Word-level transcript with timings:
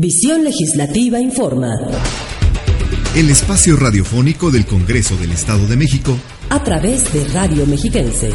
Visión 0.00 0.44
Legislativa 0.44 1.18
Informa. 1.18 1.74
El 3.16 3.30
espacio 3.30 3.74
radiofónico 3.74 4.52
del 4.52 4.64
Congreso 4.64 5.16
del 5.16 5.32
Estado 5.32 5.66
de 5.66 5.76
México. 5.76 6.16
A 6.50 6.62
través 6.62 7.12
de 7.12 7.26
Radio 7.34 7.66
Mexiquense. 7.66 8.30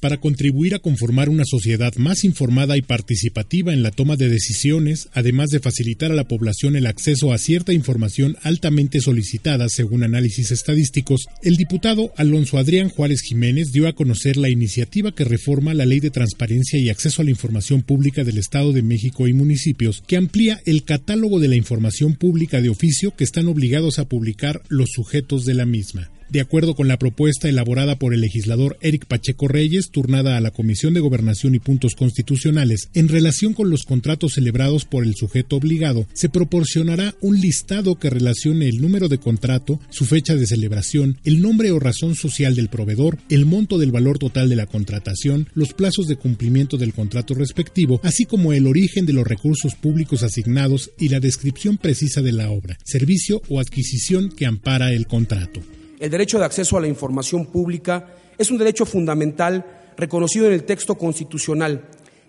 Para 0.00 0.16
contribuir 0.18 0.74
a 0.74 0.78
conformar 0.78 1.28
una 1.28 1.44
sociedad 1.44 1.94
más 1.96 2.24
informada 2.24 2.76
y 2.76 2.82
participativa 2.82 3.72
en 3.72 3.82
la 3.82 3.90
toma 3.90 4.16
de 4.16 4.28
decisiones, 4.28 5.08
además 5.12 5.50
de 5.50 5.60
facilitar 5.60 6.10
a 6.10 6.14
la 6.14 6.26
población 6.26 6.74
el 6.74 6.86
acceso 6.86 7.32
a 7.32 7.38
cierta 7.38 7.72
información 7.72 8.36
altamente 8.42 9.00
solicitada 9.00 9.68
según 9.68 10.02
análisis 10.02 10.50
estadísticos, 10.50 11.26
el 11.42 11.56
diputado 11.56 12.12
Alonso 12.16 12.58
Adrián 12.58 12.88
Juárez 12.88 13.20
Jiménez 13.20 13.72
dio 13.72 13.86
a 13.86 13.92
conocer 13.92 14.36
la 14.36 14.48
iniciativa 14.48 15.14
que 15.14 15.24
reforma 15.24 15.74
la 15.74 15.86
Ley 15.86 16.00
de 16.00 16.10
Transparencia 16.10 16.78
y 16.78 16.88
Acceso 16.88 17.22
a 17.22 17.24
la 17.24 17.30
Información 17.30 17.82
Pública 17.82 18.24
del 18.24 18.38
Estado 18.38 18.72
de 18.72 18.82
México 18.82 19.28
y 19.28 19.32
municipios, 19.32 20.02
que 20.06 20.16
amplía 20.16 20.60
el 20.64 20.84
catálogo 20.84 21.38
de 21.40 21.48
la 21.48 21.56
información 21.56 22.14
pública 22.14 22.60
de 22.60 22.70
oficio 22.70 23.14
que 23.14 23.24
están 23.24 23.48
obligados 23.48 23.98
a 23.98 24.06
publicar 24.06 24.62
los 24.68 24.90
sujetos 24.90 25.44
de 25.44 25.54
la 25.54 25.66
misma. 25.66 26.10
De 26.30 26.40
acuerdo 26.40 26.76
con 26.76 26.86
la 26.86 26.96
propuesta 26.96 27.48
elaborada 27.48 27.98
por 27.98 28.14
el 28.14 28.20
legislador 28.20 28.78
Eric 28.82 29.06
Pacheco 29.06 29.48
Reyes, 29.48 29.90
turnada 29.90 30.36
a 30.36 30.40
la 30.40 30.52
Comisión 30.52 30.94
de 30.94 31.00
Gobernación 31.00 31.56
y 31.56 31.58
Puntos 31.58 31.96
Constitucionales, 31.96 32.88
en 32.94 33.08
relación 33.08 33.52
con 33.52 33.68
los 33.68 33.82
contratos 33.82 34.34
celebrados 34.34 34.84
por 34.84 35.02
el 35.02 35.16
sujeto 35.16 35.56
obligado, 35.56 36.06
se 36.12 36.28
proporcionará 36.28 37.16
un 37.20 37.40
listado 37.40 37.98
que 37.98 38.10
relacione 38.10 38.68
el 38.68 38.80
número 38.80 39.08
de 39.08 39.18
contrato, 39.18 39.80
su 39.90 40.04
fecha 40.04 40.36
de 40.36 40.46
celebración, 40.46 41.18
el 41.24 41.42
nombre 41.42 41.72
o 41.72 41.80
razón 41.80 42.14
social 42.14 42.54
del 42.54 42.68
proveedor, 42.68 43.18
el 43.28 43.44
monto 43.44 43.76
del 43.76 43.90
valor 43.90 44.20
total 44.20 44.48
de 44.48 44.54
la 44.54 44.66
contratación, 44.66 45.48
los 45.54 45.72
plazos 45.72 46.06
de 46.06 46.14
cumplimiento 46.14 46.76
del 46.76 46.94
contrato 46.94 47.34
respectivo, 47.34 48.00
así 48.04 48.24
como 48.24 48.52
el 48.52 48.68
origen 48.68 49.04
de 49.04 49.14
los 49.14 49.26
recursos 49.26 49.74
públicos 49.74 50.22
asignados 50.22 50.92
y 50.96 51.08
la 51.08 51.18
descripción 51.18 51.76
precisa 51.76 52.22
de 52.22 52.30
la 52.30 52.52
obra, 52.52 52.78
servicio 52.84 53.42
o 53.48 53.58
adquisición 53.58 54.30
que 54.30 54.46
ampara 54.46 54.92
el 54.92 55.08
contrato. 55.08 55.60
El 56.00 56.08
derecho 56.10 56.38
de 56.38 56.46
acceso 56.46 56.78
a 56.78 56.80
la 56.80 56.88
información 56.88 57.44
pública 57.44 58.06
es 58.38 58.50
un 58.50 58.56
derecho 58.56 58.86
fundamental 58.86 59.66
reconocido 59.98 60.46
en 60.46 60.54
el 60.54 60.64
texto 60.64 60.94
constitucional. 60.94 61.84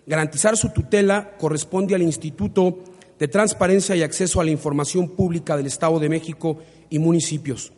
Garantizar 0.06 0.58
su 0.58 0.74
tutela 0.74 1.38
corresponde 1.38 1.96
al 1.96 2.02
Instituto 2.02 2.80
de 3.18 3.30
Transparencia 3.30 3.96
y 3.96 4.04
Acceso 4.04 4.42
a 4.42 4.44
la 4.44 4.52
Información 4.52 5.08
Pública 5.08 5.56
del 5.56 5.68
Estado 5.68 6.00
de 6.02 6.10
México 6.10 6.58
y 6.90 7.00
municipios, 7.00 7.72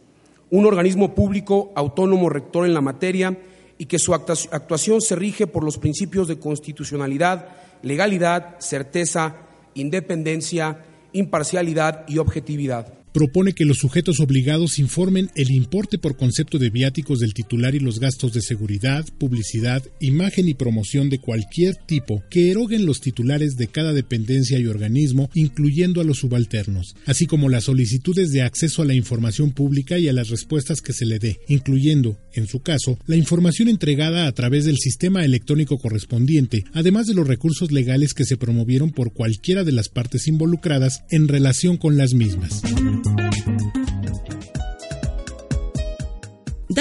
un 0.50 0.66
organismo 0.66 1.14
público 1.14 1.72
autónomo 1.76 2.28
rector 2.28 2.66
en 2.66 2.74
la 2.74 2.82
materia 2.82 3.38
y 3.78 3.86
que 3.86 4.00
su 4.00 4.16
actuación 4.16 5.00
se 5.00 5.16
rige 5.16 5.46
por 5.46 5.64
los 5.64 5.78
principios 5.78 6.28
de 6.28 6.40
constitucionalidad, 6.40 7.50
legalidad, 7.84 8.56
certeza, 8.58 9.36
independencia, 9.76 10.80
imparcialidad 11.12 12.04
y 12.08 12.18
objetividad 12.18 13.03
propone 13.14 13.54
que 13.54 13.66
los 13.66 13.78
sujetos 13.78 14.20
obligados 14.20 14.80
informen 14.80 15.30
el 15.36 15.52
importe 15.52 15.98
por 15.98 16.18
concepto 16.18 16.58
de 16.58 16.70
viáticos 16.70 17.20
del 17.20 17.34
titular 17.34 17.76
y 17.76 17.80
los 17.80 18.00
gastos 18.00 18.34
de 18.34 18.42
seguridad, 18.42 19.06
publicidad, 19.18 19.84
imagen 20.00 20.50
y 20.50 20.56
promoción 20.56 21.10
de 21.10 21.20
cualquier 21.20 21.76
tipo 21.76 22.24
que 22.30 22.50
eroguen 22.50 22.86
los 22.86 23.00
titulares 23.00 23.56
de 23.56 23.68
cada 23.68 23.94
dependencia 23.94 24.60
y 24.60 24.66
organismo, 24.66 25.30
incluyendo 25.34 26.02
a 26.02 26.04
los 26.04 26.20
subalternos, 26.20 26.96
así 27.06 27.28
como 27.28 27.50
las 27.50 27.66
solicitudes 27.66 28.32
de 28.32 28.42
acceso 28.42 28.82
a 28.82 28.86
la 28.86 28.96
información 28.96 29.52
pública 29.52 30.00
y 30.00 30.08
a 30.08 30.14
las 30.14 30.30
respuestas 30.30 30.82
que 30.82 30.94
se 30.94 31.06
le 31.06 31.20
dé, 31.20 31.40
incluyendo, 31.48 32.20
en 32.34 32.48
su 32.48 32.62
caso, 32.62 32.98
la 33.06 33.16
información 33.16 33.68
entregada 33.68 34.28
a 34.28 34.32
través 34.32 34.66
del 34.66 34.78
sistema 34.78 35.24
electrónico 35.24 35.78
correspondiente, 35.78 36.64
además 36.74 37.06
de 37.06 37.14
los 37.14 37.28
recursos 37.28 37.72
legales 37.72 38.14
que 38.14 38.26
se 38.26 38.38
promovieron 38.38 38.92
por 38.92 39.14
cualquiera 39.14 39.64
de 39.64 39.72
las 39.72 39.90
partes 39.90 40.28
involucradas 40.28 41.04
en 41.12 41.28
relación 41.28 41.78
con 41.78 41.98
las 41.98 42.14
mismas. 42.14 42.62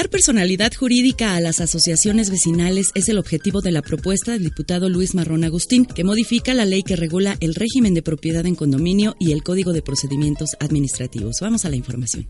Dar 0.03 0.11
personalidad 0.11 0.73
jurídica 0.75 1.37
a 1.37 1.41
las 1.41 1.61
asociaciones 1.61 2.29
vecinales 2.29 2.91
es 2.97 3.09
el 3.09 3.19
objetivo 3.19 3.61
de 3.61 3.71
la 3.71 3.83
propuesta 3.83 4.33
del 4.33 4.43
diputado 4.43 4.89
Luis 4.89 5.15
Marrón 5.15 5.45
Agustín, 5.45 5.85
que 5.85 6.03
modifica 6.03 6.55
la 6.55 6.65
ley 6.65 6.83
que 6.83 6.97
regula 6.97 7.37
el 7.39 7.55
régimen 7.55 7.95
de 7.95 8.03
propiedad 8.03 8.45
en 8.45 8.57
condominio 8.57 9.15
y 9.21 9.31
el 9.31 9.45
Código 9.45 9.73
de 9.73 9.81
Procedimientos 9.83 10.57
Administrativos. 10.59 11.37
Vamos 11.41 11.65
a 11.67 11.71
la 11.71 11.77
información. 11.77 12.27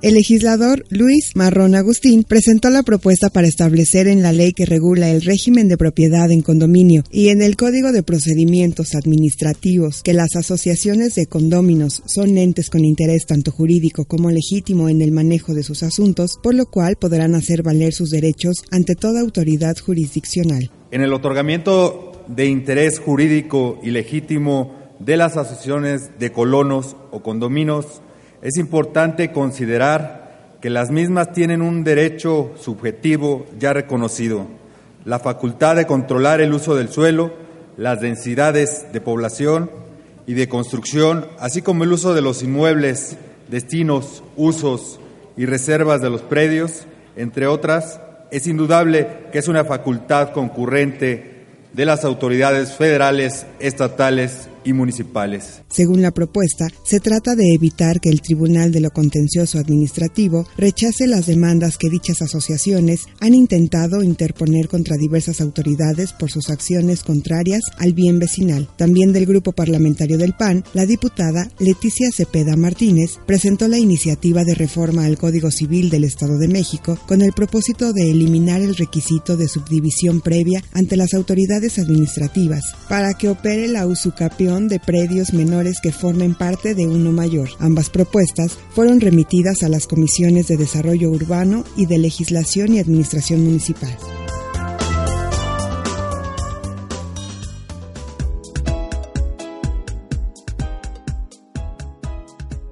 El 0.00 0.14
legislador 0.14 0.84
Luis 0.90 1.32
Marrón 1.34 1.74
Agustín 1.74 2.22
presentó 2.22 2.70
la 2.70 2.84
propuesta 2.84 3.30
para 3.30 3.48
establecer 3.48 4.06
en 4.06 4.22
la 4.22 4.32
ley 4.32 4.52
que 4.52 4.64
regula 4.64 5.10
el 5.10 5.22
régimen 5.22 5.66
de 5.66 5.76
propiedad 5.76 6.30
en 6.30 6.40
condominio 6.40 7.02
y 7.10 7.30
en 7.30 7.42
el 7.42 7.56
Código 7.56 7.90
de 7.90 8.04
Procedimientos 8.04 8.94
Administrativos 8.94 10.04
que 10.04 10.12
las 10.12 10.36
asociaciones 10.36 11.16
de 11.16 11.26
condóminos 11.26 12.04
son 12.06 12.38
entes 12.38 12.70
con 12.70 12.84
interés 12.84 13.26
tanto 13.26 13.50
jurídico 13.50 14.04
como 14.04 14.30
legítimo 14.30 14.88
en 14.88 15.02
el 15.02 15.10
manejo 15.10 15.52
de 15.52 15.64
sus 15.64 15.82
asuntos, 15.82 16.38
por 16.44 16.54
lo 16.54 16.66
cual 16.66 16.94
podrán 16.94 17.34
hacer 17.34 17.64
valer 17.64 17.92
sus 17.92 18.10
derechos 18.10 18.58
ante 18.70 18.94
toda 18.94 19.20
autoridad 19.20 19.76
jurisdiccional. 19.78 20.70
En 20.92 21.00
el 21.00 21.12
otorgamiento 21.12 22.12
de 22.28 22.46
interés 22.46 23.00
jurídico 23.00 23.80
y 23.82 23.90
legítimo 23.90 24.76
de 25.00 25.16
las 25.16 25.36
asociaciones 25.36 26.20
de 26.20 26.30
colonos 26.30 26.94
o 27.10 27.20
condominos, 27.20 28.00
es 28.42 28.56
importante 28.56 29.32
considerar 29.32 30.56
que 30.60 30.70
las 30.70 30.90
mismas 30.90 31.32
tienen 31.32 31.62
un 31.62 31.84
derecho 31.84 32.52
subjetivo 32.58 33.46
ya 33.58 33.72
reconocido, 33.72 34.46
la 35.04 35.18
facultad 35.18 35.76
de 35.76 35.86
controlar 35.86 36.40
el 36.40 36.52
uso 36.52 36.74
del 36.74 36.88
suelo, 36.88 37.32
las 37.76 38.00
densidades 38.00 38.86
de 38.92 39.00
población 39.00 39.70
y 40.26 40.34
de 40.34 40.48
construcción, 40.48 41.26
así 41.38 41.62
como 41.62 41.84
el 41.84 41.92
uso 41.92 42.14
de 42.14 42.22
los 42.22 42.42
inmuebles, 42.42 43.16
destinos, 43.48 44.22
usos 44.36 45.00
y 45.36 45.46
reservas 45.46 46.02
de 46.02 46.10
los 46.10 46.22
predios, 46.22 46.86
entre 47.16 47.46
otras, 47.46 48.00
es 48.30 48.46
indudable 48.46 49.08
que 49.32 49.38
es 49.38 49.48
una 49.48 49.64
facultad 49.64 50.32
concurrente 50.32 51.46
de 51.72 51.86
las 51.86 52.04
autoridades 52.04 52.72
federales, 52.72 53.46
estatales 53.60 54.48
y 54.68 54.72
municipales. 54.72 55.62
Según 55.68 56.02
la 56.02 56.12
propuesta, 56.12 56.68
se 56.84 57.00
trata 57.00 57.34
de 57.34 57.54
evitar 57.54 58.00
que 58.00 58.10
el 58.10 58.20
Tribunal 58.20 58.70
de 58.70 58.80
lo 58.80 58.90
Contencioso 58.90 59.58
Administrativo 59.58 60.46
rechace 60.56 61.06
las 61.06 61.26
demandas 61.26 61.78
que 61.78 61.88
dichas 61.90 62.22
asociaciones 62.22 63.06
han 63.20 63.34
intentado 63.34 64.02
interponer 64.02 64.68
contra 64.68 64.96
diversas 64.96 65.40
autoridades 65.40 66.12
por 66.12 66.30
sus 66.30 66.50
acciones 66.50 67.02
contrarias 67.02 67.62
al 67.78 67.94
bien 67.94 68.18
vecinal. 68.18 68.68
También 68.76 69.12
del 69.12 69.26
grupo 69.26 69.52
parlamentario 69.52 70.18
del 70.18 70.34
PAN, 70.34 70.64
la 70.74 70.86
diputada 70.86 71.50
Leticia 71.58 72.10
Cepeda 72.12 72.56
Martínez 72.56 73.18
presentó 73.26 73.68
la 73.68 73.78
iniciativa 73.78 74.44
de 74.44 74.54
reforma 74.54 75.04
al 75.04 75.18
Código 75.18 75.50
Civil 75.50 75.90
del 75.90 76.04
Estado 76.04 76.38
de 76.38 76.48
México 76.48 76.98
con 77.06 77.22
el 77.22 77.32
propósito 77.32 77.92
de 77.92 78.10
eliminar 78.10 78.60
el 78.60 78.76
requisito 78.76 79.36
de 79.36 79.48
subdivisión 79.48 80.20
previa 80.20 80.62
ante 80.72 80.96
las 80.96 81.14
autoridades 81.14 81.78
administrativas 81.78 82.64
para 82.88 83.14
que 83.14 83.28
opere 83.28 83.68
la 83.68 83.86
usucapión 83.86 84.57
de 84.66 84.80
predios 84.80 85.32
menores 85.32 85.78
que 85.80 85.92
formen 85.92 86.34
parte 86.34 86.74
de 86.74 86.88
uno 86.88 87.12
mayor. 87.12 87.50
Ambas 87.60 87.90
propuestas 87.90 88.58
fueron 88.70 89.00
remitidas 89.00 89.62
a 89.62 89.68
las 89.68 89.86
comisiones 89.86 90.48
de 90.48 90.56
Desarrollo 90.56 91.10
Urbano 91.10 91.64
y 91.76 91.86
de 91.86 91.98
Legislación 91.98 92.72
y 92.72 92.80
Administración 92.80 93.44
Municipal. 93.44 93.96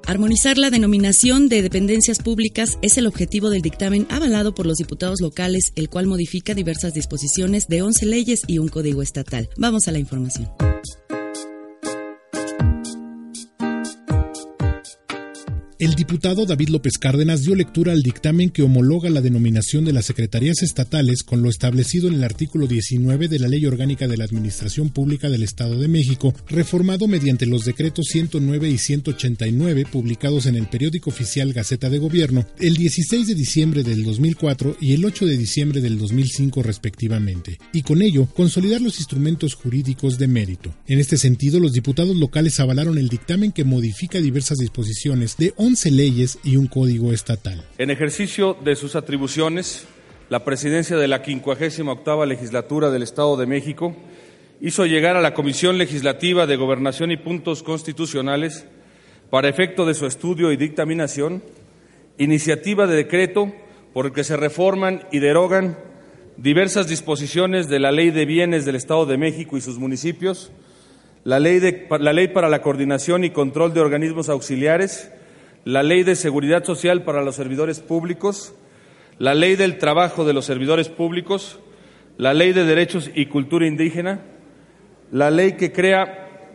Armonizar 0.06 0.56
la 0.56 0.70
denominación 0.70 1.48
de 1.48 1.62
dependencias 1.62 2.20
públicas 2.20 2.78
es 2.80 2.96
el 2.96 3.08
objetivo 3.08 3.50
del 3.50 3.60
dictamen 3.60 4.06
avalado 4.08 4.54
por 4.54 4.64
los 4.64 4.78
diputados 4.78 5.20
locales, 5.20 5.72
el 5.74 5.90
cual 5.90 6.06
modifica 6.06 6.54
diversas 6.54 6.94
disposiciones 6.94 7.66
de 7.66 7.82
11 7.82 8.06
leyes 8.06 8.42
y 8.46 8.58
un 8.58 8.68
código 8.68 9.02
estatal. 9.02 9.50
Vamos 9.56 9.88
a 9.88 9.92
la 9.92 9.98
información. 9.98 10.48
El 15.78 15.94
diputado 15.94 16.46
David 16.46 16.70
López 16.70 16.94
Cárdenas 16.96 17.42
dio 17.42 17.54
lectura 17.54 17.92
al 17.92 18.02
dictamen 18.02 18.48
que 18.48 18.62
homologa 18.62 19.10
la 19.10 19.20
denominación 19.20 19.84
de 19.84 19.92
las 19.92 20.06
secretarías 20.06 20.62
estatales 20.62 21.22
con 21.22 21.42
lo 21.42 21.50
establecido 21.50 22.08
en 22.08 22.14
el 22.14 22.24
artículo 22.24 22.66
19 22.66 23.28
de 23.28 23.38
la 23.38 23.48
Ley 23.48 23.66
Orgánica 23.66 24.08
de 24.08 24.16
la 24.16 24.24
Administración 24.24 24.88
Pública 24.88 25.28
del 25.28 25.42
Estado 25.42 25.78
de 25.78 25.86
México, 25.86 26.32
reformado 26.48 27.08
mediante 27.08 27.44
los 27.44 27.66
decretos 27.66 28.06
109 28.06 28.70
y 28.70 28.78
189 28.78 29.84
publicados 29.92 30.46
en 30.46 30.54
el 30.54 30.66
periódico 30.66 31.10
oficial 31.10 31.52
Gaceta 31.52 31.90
de 31.90 31.98
Gobierno 31.98 32.46
el 32.58 32.78
16 32.78 33.26
de 33.26 33.34
diciembre 33.34 33.82
del 33.82 34.02
2004 34.02 34.78
y 34.80 34.94
el 34.94 35.04
8 35.04 35.26
de 35.26 35.36
diciembre 35.36 35.82
del 35.82 35.98
2005 35.98 36.62
respectivamente, 36.62 37.58
y 37.74 37.82
con 37.82 38.00
ello 38.00 38.24
consolidar 38.34 38.80
los 38.80 38.98
instrumentos 38.98 39.52
jurídicos 39.52 40.16
de 40.16 40.26
mérito. 40.26 40.74
En 40.86 41.00
este 41.00 41.18
sentido, 41.18 41.60
los 41.60 41.74
diputados 41.74 42.16
locales 42.16 42.60
avalaron 42.60 42.96
el 42.96 43.10
dictamen 43.10 43.52
que 43.52 43.64
modifica 43.64 44.22
diversas 44.22 44.56
disposiciones 44.56 45.36
de 45.36 45.52
11 45.58 45.65
leyes 45.90 46.38
y 46.44 46.56
un 46.56 46.66
código 46.68 47.12
estatal. 47.12 47.64
En 47.78 47.90
ejercicio 47.90 48.56
de 48.64 48.76
sus 48.76 48.94
atribuciones, 48.94 49.86
la 50.28 50.44
presidencia 50.44 50.96
de 50.96 51.08
la 51.08 51.24
58 51.24 52.24
legislatura 52.24 52.90
del 52.90 53.02
Estado 53.02 53.36
de 53.36 53.46
México 53.46 53.96
hizo 54.60 54.86
llegar 54.86 55.16
a 55.16 55.20
la 55.20 55.34
Comisión 55.34 55.76
Legislativa 55.76 56.46
de 56.46 56.56
Gobernación 56.56 57.10
y 57.10 57.16
Puntos 57.16 57.62
Constitucionales, 57.62 58.66
para 59.30 59.48
efecto 59.48 59.84
de 59.84 59.94
su 59.94 60.06
estudio 60.06 60.52
y 60.52 60.56
dictaminación, 60.56 61.42
iniciativa 62.16 62.86
de 62.86 62.96
decreto 62.96 63.52
por 63.92 64.06
el 64.06 64.12
que 64.12 64.24
se 64.24 64.36
reforman 64.36 65.02
y 65.10 65.18
derogan 65.18 65.76
diversas 66.36 66.86
disposiciones 66.86 67.68
de 67.68 67.80
la 67.80 67.90
Ley 67.90 68.10
de 68.10 68.24
Bienes 68.24 68.64
del 68.64 68.76
Estado 68.76 69.04
de 69.04 69.18
México 69.18 69.56
y 69.56 69.60
sus 69.60 69.78
municipios, 69.78 70.52
la 71.24 71.40
ley, 71.40 71.58
de, 71.58 71.88
la 71.98 72.12
ley 72.12 72.28
para 72.28 72.48
la 72.48 72.62
coordinación 72.62 73.24
y 73.24 73.30
control 73.30 73.74
de 73.74 73.80
organismos 73.80 74.28
auxiliares, 74.28 75.10
la 75.66 75.82
Ley 75.82 76.04
de 76.04 76.14
Seguridad 76.14 76.62
Social 76.62 77.02
para 77.02 77.24
los 77.24 77.34
Servidores 77.34 77.80
Públicos, 77.80 78.54
la 79.18 79.34
Ley 79.34 79.56
del 79.56 79.78
Trabajo 79.78 80.24
de 80.24 80.32
los 80.32 80.44
Servidores 80.44 80.88
Públicos, 80.88 81.58
la 82.18 82.34
Ley 82.34 82.52
de 82.52 82.62
Derechos 82.62 83.10
y 83.12 83.26
Cultura 83.26 83.66
Indígena, 83.66 84.20
la 85.10 85.28
ley 85.32 85.54
que 85.54 85.72
crea 85.72 86.54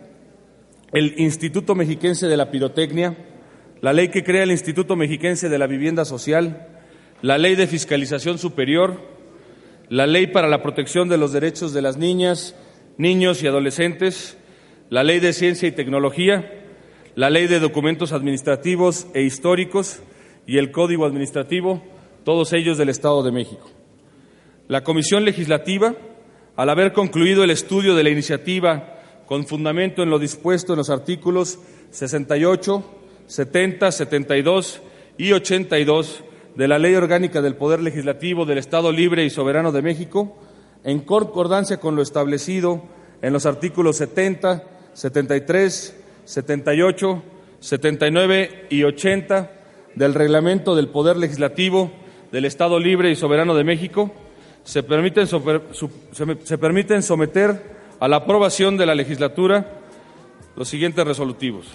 el 0.94 1.16
Instituto 1.18 1.76
Mexiquense 1.76 2.28
de 2.28 2.38
la 2.38 2.52
Pirotecnia, 2.52 3.18
la 3.82 3.92
ley 3.92 4.08
que 4.08 4.24
crea 4.24 4.44
el 4.44 4.52
Instituto 4.52 4.96
Mexiquense 4.96 5.50
de 5.50 5.58
la 5.58 5.68
Vivienda 5.68 6.06
Social, 6.06 6.70
la 7.22 7.38
Ley 7.38 7.56
de 7.56 7.68
Fiscalización 7.68 8.38
Superior, 8.38 9.02
la 9.90 10.08
Ley 10.08 10.28
para 10.28 10.48
la 10.48 10.62
Protección 10.62 11.10
de 11.10 11.18
los 11.18 11.34
Derechos 11.34 11.74
de 11.74 11.82
las 11.82 11.98
Niñas, 11.98 12.56
Niños 12.98 13.44
y 13.44 13.48
Adolescentes, 13.48 14.38
la 14.90 15.04
Ley 15.04 15.20
de 15.20 15.34
Ciencia 15.34 15.68
y 15.68 15.74
Tecnología, 15.74 16.61
la 17.16 17.30
Ley 17.30 17.48
de 17.48 17.60
Documentos 17.60 18.14
Administrativos 18.14 19.08
e 19.14 19.22
Históricos 19.22 20.00
y 20.48 20.58
el 20.58 20.72
Código 20.72 21.06
Administrativo, 21.06 21.84
todos 22.24 22.54
ellos 22.54 22.78
del 22.78 22.90
Estado 22.90 23.22
de 23.24 23.32
México. 23.32 23.70
La 24.68 24.84
Comisión 24.84 25.26
Legislativa, 25.26 25.94
al 26.56 26.70
haber 26.70 26.94
concluido 26.94 27.44
el 27.44 27.50
estudio 27.50 27.96
de 27.96 28.04
la 28.04 28.10
iniciativa 28.10 29.00
con 29.26 29.46
fundamento 29.46 30.04
en 30.04 30.10
lo 30.10 30.20
dispuesto 30.20 30.74
en 30.74 30.78
los 30.78 30.90
artículos 30.90 31.60
68, 31.92 32.84
70, 33.28 33.92
72 33.92 34.82
y 35.18 35.34
82 35.34 36.24
de 36.56 36.68
la 36.68 36.80
Ley 36.80 36.96
Orgánica 36.96 37.42
del 37.42 37.56
Poder 37.56 37.82
Legislativo 37.82 38.46
del 38.46 38.58
Estado 38.58 38.92
Libre 38.92 39.26
y 39.26 39.30
Soberano 39.30 39.72
de 39.72 39.82
México, 39.82 40.38
en 40.84 41.00
concordancia 41.00 41.78
con 41.78 41.96
lo 41.96 42.02
establecido 42.02 42.84
en 43.22 43.34
los 43.34 43.46
artículos 43.46 43.98
70, 43.98 44.64
73, 44.94 46.01
78, 46.32 47.24
79 47.60 48.68
y 48.70 48.84
80 48.84 49.52
del 49.96 50.14
Reglamento 50.14 50.78
del 50.78 50.88
Poder 50.88 51.18
Legislativo 51.18 51.92
del 52.32 52.46
Estado 52.46 52.80
Libre 52.80 53.12
y 53.12 53.18
Soberano 53.18 53.54
de 53.54 53.66
México, 53.66 54.14
se 54.64 54.82
permiten, 54.82 55.28
se 55.28 56.58
permiten 56.58 57.04
someter 57.04 57.62
a 58.00 58.08
la 58.08 58.16
aprobación 58.16 58.78
de 58.78 58.86
la 58.86 58.96
legislatura 58.96 59.82
los 60.56 60.70
siguientes 60.70 61.06
resolutivos. 61.06 61.68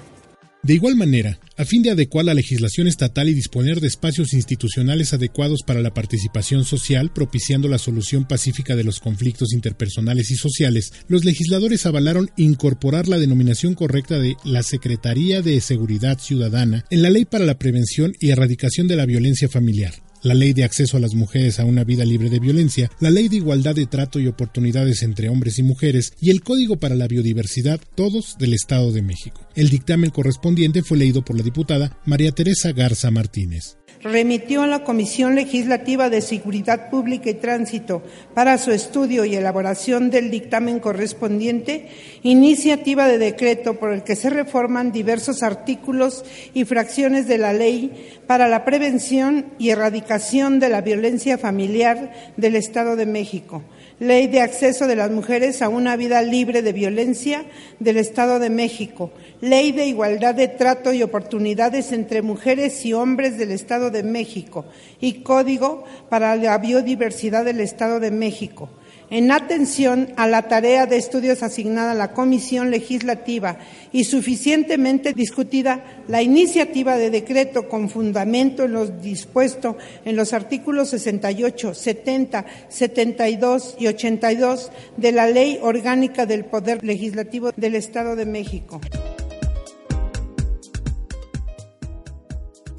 De 0.66 0.74
igual 0.74 0.96
manera, 0.96 1.38
a 1.56 1.64
fin 1.64 1.80
de 1.82 1.92
adecuar 1.92 2.24
la 2.24 2.34
legislación 2.34 2.88
estatal 2.88 3.28
y 3.28 3.34
disponer 3.34 3.80
de 3.80 3.86
espacios 3.86 4.32
institucionales 4.32 5.14
adecuados 5.14 5.62
para 5.64 5.80
la 5.80 5.94
participación 5.94 6.64
social, 6.64 7.12
propiciando 7.12 7.68
la 7.68 7.78
solución 7.78 8.26
pacífica 8.26 8.74
de 8.74 8.82
los 8.82 8.98
conflictos 8.98 9.52
interpersonales 9.52 10.32
y 10.32 10.34
sociales, 10.34 10.92
los 11.06 11.24
legisladores 11.24 11.86
avalaron 11.86 12.32
incorporar 12.36 13.06
la 13.06 13.18
denominación 13.18 13.74
correcta 13.74 14.18
de 14.18 14.34
la 14.42 14.64
Secretaría 14.64 15.40
de 15.40 15.60
Seguridad 15.60 16.18
Ciudadana 16.18 16.84
en 16.90 17.02
la 17.02 17.10
Ley 17.10 17.26
para 17.26 17.46
la 17.46 17.60
Prevención 17.60 18.14
y 18.18 18.30
Erradicación 18.30 18.88
de 18.88 18.96
la 18.96 19.06
Violencia 19.06 19.48
Familiar, 19.48 19.94
la 20.26 20.34
ley 20.34 20.52
de 20.52 20.64
acceso 20.64 20.96
a 20.96 21.00
las 21.00 21.14
mujeres 21.14 21.58
a 21.58 21.64
una 21.64 21.84
vida 21.84 22.04
libre 22.04 22.28
de 22.28 22.40
violencia, 22.40 22.90
la 23.00 23.10
ley 23.10 23.28
de 23.28 23.36
igualdad 23.36 23.74
de 23.74 23.86
trato 23.86 24.20
y 24.20 24.26
oportunidades 24.26 25.02
entre 25.02 25.28
hombres 25.28 25.58
y 25.58 25.62
mujeres 25.62 26.12
y 26.20 26.30
el 26.30 26.42
Código 26.42 26.76
para 26.76 26.94
la 26.94 27.08
Biodiversidad, 27.08 27.80
todos 27.94 28.36
del 28.38 28.52
Estado 28.52 28.92
de 28.92 29.02
México. 29.02 29.40
El 29.54 29.68
dictamen 29.68 30.10
correspondiente 30.10 30.82
fue 30.82 30.98
leído 30.98 31.24
por 31.24 31.36
la 31.36 31.42
diputada 31.42 31.98
María 32.04 32.32
Teresa 32.32 32.72
Garza 32.72 33.10
Martínez 33.10 33.76
remitió 34.02 34.62
a 34.62 34.66
la 34.66 34.84
Comisión 34.84 35.34
Legislativa 35.34 36.10
de 36.10 36.20
Seguridad 36.20 36.90
Pública 36.90 37.30
y 37.30 37.34
Tránsito 37.34 38.02
para 38.34 38.58
su 38.58 38.70
estudio 38.70 39.24
y 39.24 39.34
elaboración 39.34 40.10
del 40.10 40.30
dictamen 40.30 40.80
correspondiente 40.80 41.88
iniciativa 42.22 43.08
de 43.08 43.18
decreto 43.18 43.74
por 43.74 43.92
el 43.92 44.04
que 44.04 44.16
se 44.16 44.30
reforman 44.30 44.92
diversos 44.92 45.42
artículos 45.42 46.24
y 46.54 46.64
fracciones 46.64 47.26
de 47.26 47.38
la 47.38 47.52
Ley 47.52 48.20
para 48.26 48.48
la 48.48 48.64
Prevención 48.64 49.46
y 49.58 49.70
Erradicación 49.70 50.60
de 50.60 50.68
la 50.68 50.82
Violencia 50.82 51.38
Familiar 51.38 52.12
del 52.36 52.56
Estado 52.56 52.96
de 52.96 53.06
México 53.06 53.62
Ley 53.98 54.26
de 54.26 54.42
Acceso 54.42 54.86
de 54.86 54.96
las 54.96 55.10
Mujeres 55.10 55.62
a 55.62 55.70
una 55.70 55.96
Vida 55.96 56.20
Libre 56.22 56.60
de 56.60 56.72
Violencia 56.72 57.46
del 57.80 57.96
Estado 57.96 58.38
de 58.38 58.50
México, 58.50 59.10
Ley 59.40 59.72
de 59.72 59.86
Igualdad 59.86 60.34
de 60.34 60.48
Trato 60.48 60.92
y 60.92 61.02
Oportunidades 61.02 61.92
entre 61.92 62.20
Mujeres 62.20 62.84
y 62.84 62.92
Hombres 62.92 63.38
del 63.38 63.52
Estado 63.52 63.90
de 63.90 64.02
México. 64.02 64.66
Y 65.00 65.22
Código 65.22 65.84
para 66.10 66.36
la 66.36 66.58
Biodiversidad 66.58 67.44
del 67.46 67.60
Estado 67.60 67.98
de 67.98 68.10
México 68.10 68.68
en 69.10 69.30
atención 69.30 70.12
a 70.16 70.26
la 70.26 70.42
tarea 70.42 70.86
de 70.86 70.96
estudios 70.96 71.42
asignada 71.42 71.92
a 71.92 71.94
la 71.94 72.12
Comisión 72.12 72.70
Legislativa 72.70 73.58
y 73.92 74.04
suficientemente 74.04 75.12
discutida 75.12 75.84
la 76.08 76.22
iniciativa 76.22 76.96
de 76.96 77.10
decreto 77.10 77.68
con 77.68 77.88
fundamento 77.88 78.64
en 78.64 78.72
lo 78.72 78.86
dispuesto 78.86 79.76
en 80.04 80.16
los 80.16 80.32
artículos 80.32 80.90
68, 80.90 81.74
70, 81.74 82.46
72 82.68 83.76
y 83.78 83.86
82 83.86 84.70
de 84.96 85.12
la 85.12 85.26
Ley 85.28 85.58
Orgánica 85.62 86.26
del 86.26 86.44
Poder 86.44 86.84
Legislativo 86.84 87.52
del 87.56 87.76
Estado 87.76 88.16
de 88.16 88.26
México. 88.26 88.80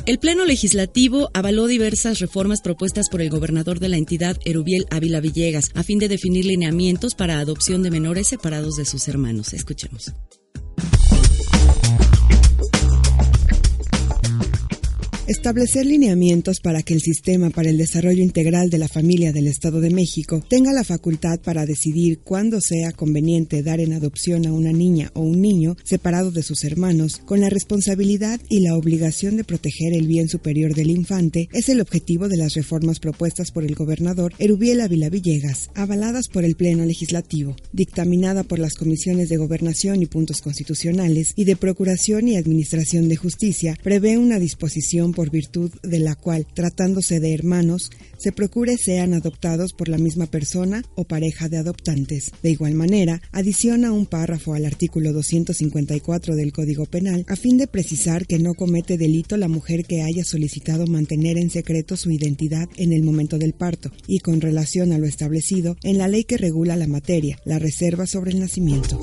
El 0.07 0.19
Pleno 0.19 0.45
Legislativo 0.45 1.29
avaló 1.33 1.67
diversas 1.67 2.19
reformas 2.19 2.61
propuestas 2.61 3.09
por 3.09 3.21
el 3.21 3.29
gobernador 3.29 3.81
de 3.81 3.89
la 3.89 3.97
entidad, 3.97 4.37
Erubiel 4.45 4.85
Ávila 4.89 5.19
Villegas, 5.19 5.69
a 5.75 5.83
fin 5.83 5.99
de 5.99 6.07
definir 6.07 6.45
lineamientos 6.45 7.13
para 7.13 7.39
adopción 7.39 7.83
de 7.83 7.91
menores 7.91 8.27
separados 8.27 8.77
de 8.77 8.85
sus 8.85 9.09
hermanos. 9.09 9.51
Escuchemos. 9.51 10.13
Establecer 15.27 15.85
lineamientos 15.85 16.61
para 16.61 16.83
que 16.83 16.93
el 16.93 17.01
Sistema 17.01 17.49
para 17.49 17.69
el 17.69 17.77
Desarrollo 17.77 18.23
Integral 18.23 18.69
de 18.69 18.77
la 18.77 18.87
Familia 18.87 19.33
del 19.33 19.47
Estado 19.47 19.81
de 19.81 19.89
México 19.89 20.41
tenga 20.47 20.71
la 20.71 20.85
facultad 20.85 21.41
para 21.41 21.65
decidir 21.65 22.19
cuándo 22.19 22.61
sea 22.61 22.93
conveniente 22.93 23.61
dar 23.61 23.81
en 23.81 23.91
adopción 23.91 24.47
a 24.47 24.53
una 24.53 24.71
niña 24.71 25.11
o 25.15 25.23
un 25.23 25.41
niño 25.41 25.75
separado 25.83 26.31
de 26.31 26.43
sus 26.43 26.63
hermanos, 26.63 27.17
con 27.25 27.41
la 27.41 27.49
responsabilidad 27.49 28.39
y 28.47 28.61
la 28.61 28.77
obligación 28.77 29.35
de 29.35 29.43
proteger 29.43 29.91
el 29.91 30.07
bien 30.07 30.29
superior 30.29 30.73
del 30.73 30.91
infante, 30.91 31.49
es 31.51 31.67
el 31.67 31.81
objetivo 31.81 32.29
de 32.29 32.37
las 32.37 32.53
reformas 32.53 33.01
propuestas 33.01 33.51
por 33.51 33.65
el 33.65 33.75
gobernador 33.75 34.33
Erubiel 34.39 34.79
Ávila 34.79 35.09
Villegas, 35.09 35.71
avaladas 35.75 36.29
por 36.29 36.45
el 36.45 36.55
Pleno 36.55 36.85
Legislativo, 36.85 37.57
dictaminada 37.73 38.43
por 38.43 38.59
las 38.59 38.75
comisiones 38.75 39.27
de 39.27 39.35
Gobernación 39.35 40.01
y 40.01 40.05
Puntos 40.05 40.41
Constitucionales 40.41 41.33
y 41.35 41.43
de 41.43 41.57
Procuración 41.57 42.29
y 42.29 42.37
Administración 42.37 43.09
de 43.09 43.17
Justicia, 43.17 43.77
prevé 43.83 44.17
una 44.17 44.39
disposición 44.39 45.16
por 45.17 45.31
virtud 45.31 45.71
de 45.81 45.97
la 45.97 46.13
cual, 46.13 46.45
tratándose 46.53 47.19
de 47.19 47.33
hermanos, 47.33 47.89
se 48.19 48.31
procure 48.31 48.77
sean 48.77 49.15
adoptados 49.15 49.73
por 49.73 49.89
la 49.89 49.97
misma 49.97 50.27
persona 50.27 50.83
o 50.93 51.05
pareja 51.05 51.49
de 51.49 51.57
adoptantes. 51.57 52.31
De 52.43 52.51
igual 52.51 52.75
manera, 52.75 53.19
adiciona 53.31 53.91
un 53.91 54.05
párrafo 54.05 54.53
al 54.53 54.67
artículo 54.67 55.13
254 55.13 56.35
del 56.35 56.53
Código 56.53 56.85
Penal 56.85 57.25
a 57.29 57.35
fin 57.35 57.57
de 57.57 57.65
precisar 57.65 58.27
que 58.27 58.37
no 58.37 58.53
comete 58.53 58.99
delito 58.99 59.37
la 59.37 59.47
mujer 59.47 59.85
que 59.85 60.03
haya 60.03 60.23
solicitado 60.23 60.85
mantener 60.85 61.39
en 61.39 61.49
secreto 61.49 61.97
su 61.97 62.11
identidad 62.11 62.69
en 62.77 62.93
el 62.93 63.01
momento 63.01 63.39
del 63.39 63.53
parto 63.53 63.91
y 64.05 64.19
con 64.19 64.39
relación 64.39 64.91
a 64.91 64.99
lo 64.99 65.07
establecido 65.07 65.77
en 65.81 65.97
la 65.97 66.07
ley 66.07 66.25
que 66.25 66.37
regula 66.37 66.75
la 66.75 66.85
materia, 66.85 67.39
la 67.43 67.57
reserva 67.57 68.05
sobre 68.05 68.33
el 68.33 68.39
nacimiento. 68.39 68.99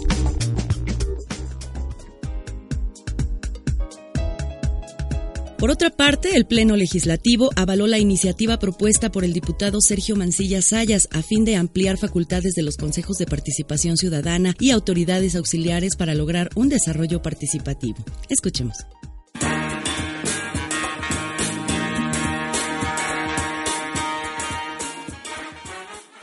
Por 5.65 5.71
otra 5.71 5.89
parte, 5.89 6.37
el 6.37 6.45
Pleno 6.45 6.77
Legislativo 6.77 7.49
avaló 7.57 7.87
la 7.87 7.99
iniciativa 7.99 8.59
propuesta 8.59 9.11
por 9.11 9.25
el 9.25 9.33
diputado 9.33 9.81
Sergio 9.81 10.15
Mancilla 10.15 10.61
Sayas 10.61 11.09
a 11.11 11.23
fin 11.23 11.47
de 11.47 11.57
ampliar 11.57 11.97
facultades 11.97 12.53
de 12.53 12.61
los 12.61 12.77
consejos 12.77 13.17
de 13.17 13.25
participación 13.25 13.97
ciudadana 13.97 14.55
y 14.61 14.73
autoridades 14.73 15.37
auxiliares 15.37 15.97
para 15.97 16.15
lograr 16.15 16.51
un 16.55 16.69
desarrollo 16.69 17.23
participativo. 17.23 17.97
Escuchemos. 18.29 18.77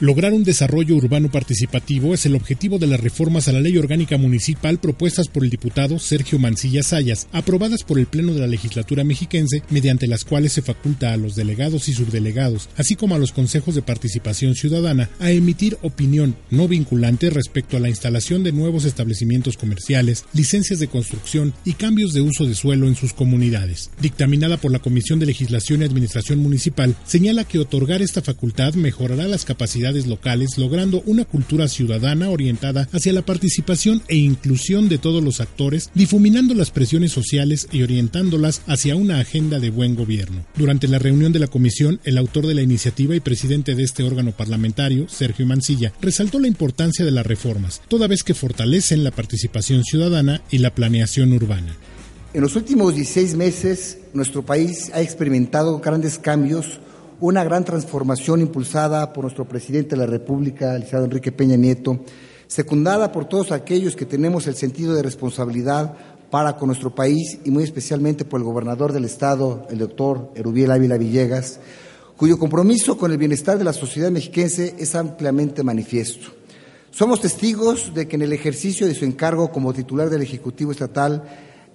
Lograr 0.02 0.34
un 0.34 0.44
desarrollo 0.44 0.96
urbano 0.96 1.30
participativo 1.30 2.16
es 2.16 2.26
el 2.26 2.34
objetivo 2.34 2.80
de 2.80 2.88
las 2.88 3.00
reformas 3.00 3.48
a 3.48 3.52
la 3.52 3.60
ley 3.60 3.78
orgánica 3.78 4.18
municipal 4.18 4.80
propuestas 4.80 5.28
por 5.28 5.44
el 5.44 5.52
diputado 5.52 6.00
Sergio 6.00 6.40
Mancilla 6.40 6.82
Sayas, 6.82 7.28
aprobadas 7.32 7.84
por 7.84 8.00
el 8.00 8.08
Pleno 8.08 8.34
de 8.34 8.40
la 8.40 8.48
legislatura 8.48 9.04
mexiquense, 9.04 9.62
mediante 9.70 10.08
las 10.08 10.26
cuales 10.26 10.54
se 10.54 10.64
faculta 10.64 11.14
a 11.14 11.18
los 11.18 11.36
delegados 11.36 11.88
y 11.88 11.94
subdelegados, 11.94 12.68
así 12.78 12.96
como 12.96 13.14
a 13.14 13.20
los 13.20 13.32
consejos 13.32 13.76
de 13.76 13.84
participación 13.84 14.56
ciudadana, 14.56 15.12
a 15.20 15.30
emitir 15.30 15.78
opinión 15.84 16.36
no 16.50 16.68
vinculante 16.68 17.30
respecto 17.30 17.78
a 17.78 17.80
la 17.80 17.90
instalación 17.90 18.42
de 18.42 18.54
nuevos 18.54 18.86
establecimientos 18.86 19.56
comerciales, 19.56 20.26
licencias 20.34 20.80
de 20.80 20.88
construcción 20.88 21.54
y 21.64 21.74
cambios 21.74 22.14
de 22.14 22.22
uso 22.22 22.48
de 22.48 22.56
suelo 22.56 22.88
en 22.88 22.96
sus 22.96 23.14
comunidades. 23.14 23.92
Dictaminada 24.02 24.58
por 24.58 24.72
la 24.72 24.80
Comisión 24.80 25.20
de 25.20 25.28
Legislación 25.28 25.84
y 25.84 25.86
Administración 25.86 26.40
Municipal, 26.40 26.96
señala 27.06 27.44
que 27.44 27.60
otorgar 27.60 28.02
esta 28.02 28.24
facultad 28.24 28.74
mejorará 28.74 29.28
las 29.28 29.46
capacidades 29.46 29.91
locales, 30.08 30.58
logrando 30.58 31.02
una 31.06 31.26
cultura 31.26 31.68
ciudadana 31.68 32.30
orientada 32.30 32.88
hacia 32.92 33.14
la 33.14 33.22
participación 33.22 34.02
e 34.08 34.16
inclusión 34.16 34.90
de 34.90 34.98
todos 34.98 35.24
los 35.24 35.42
actores, 35.42 35.90
difuminando 35.94 36.54
las 36.54 36.72
presiones 36.72 37.12
sociales 37.12 37.68
y 37.72 37.84
orientándolas 37.84 38.62
hacia 38.68 38.96
una 38.96 39.20
agenda 39.20 39.60
de 39.60 39.70
buen 39.70 39.96
gobierno. 39.96 40.46
Durante 40.56 40.88
la 40.88 41.00
reunión 41.00 41.32
de 41.32 41.40
la 41.40 41.48
comisión, 41.48 42.00
el 42.04 42.18
autor 42.18 42.48
de 42.48 42.56
la 42.56 42.62
iniciativa 42.62 43.16
y 43.16 43.20
presidente 43.20 43.76
de 43.76 43.84
este 43.84 44.04
órgano 44.04 44.32
parlamentario, 44.32 45.08
Sergio 45.10 45.46
Mancilla, 45.46 45.94
resaltó 46.02 46.40
la 46.40 46.48
importancia 46.48 47.06
de 47.06 47.12
las 47.12 47.26
reformas, 47.26 47.82
toda 47.88 48.08
vez 48.08 48.24
que 48.24 48.34
fortalecen 48.34 49.04
la 49.04 49.12
participación 49.12 49.84
ciudadana 49.84 50.42
y 50.50 50.60
la 50.60 50.74
planeación 50.74 51.34
urbana. 51.34 51.76
En 52.34 52.42
los 52.42 52.56
últimos 52.56 52.96
16 52.96 53.36
meses, 53.36 53.98
nuestro 54.14 54.46
país 54.46 54.90
ha 54.94 55.02
experimentado 55.02 55.80
grandes 55.80 56.18
cambios 56.18 56.80
una 57.22 57.44
gran 57.44 57.64
transformación 57.64 58.42
impulsada 58.42 59.14
por 59.14 59.24
nuestro 59.24 59.48
presidente 59.48 59.92
de 59.92 59.98
la 59.98 60.08
República, 60.08 60.72
el 60.72 60.78
licenciado 60.78 61.06
Enrique 61.06 61.32
Peña 61.32 61.56
Nieto, 61.56 62.00
secundada 62.48 63.12
por 63.12 63.26
todos 63.26 63.52
aquellos 63.52 63.96
que 63.96 64.08
tenemos 64.08 64.48
el 64.48 64.56
sentido 64.56 64.96
de 64.96 65.04
responsabilidad 65.04 65.94
para 66.32 66.58
con 66.58 66.68
nuestro 66.68 66.96
país 66.96 67.38
y 67.46 67.52
muy 67.52 67.64
especialmente 67.64 68.26
por 68.26 68.40
el 68.40 68.46
gobernador 68.46 68.92
del 68.92 69.06
Estado, 69.06 69.68
el 69.70 69.78
doctor 69.78 70.32
Erubiel 70.36 70.72
Ávila 70.72 70.98
Villegas, 70.98 71.60
cuyo 72.18 72.40
compromiso 72.40 72.98
con 72.98 73.12
el 73.12 73.20
bienestar 73.20 73.60
de 73.60 73.66
la 73.66 73.74
sociedad 73.74 74.10
mexiquense 74.10 74.74
es 74.80 74.96
ampliamente 74.96 75.64
manifiesto. 75.64 76.32
Somos 76.90 77.22
testigos 77.22 77.94
de 77.94 78.08
que 78.08 78.16
en 78.16 78.24
el 78.24 78.34
ejercicio 78.34 78.88
de 78.88 78.96
su 78.96 79.06
encargo 79.06 79.52
como 79.52 79.74
titular 79.74 80.10
del 80.10 80.24
Ejecutivo 80.24 80.72
Estatal, 80.72 81.24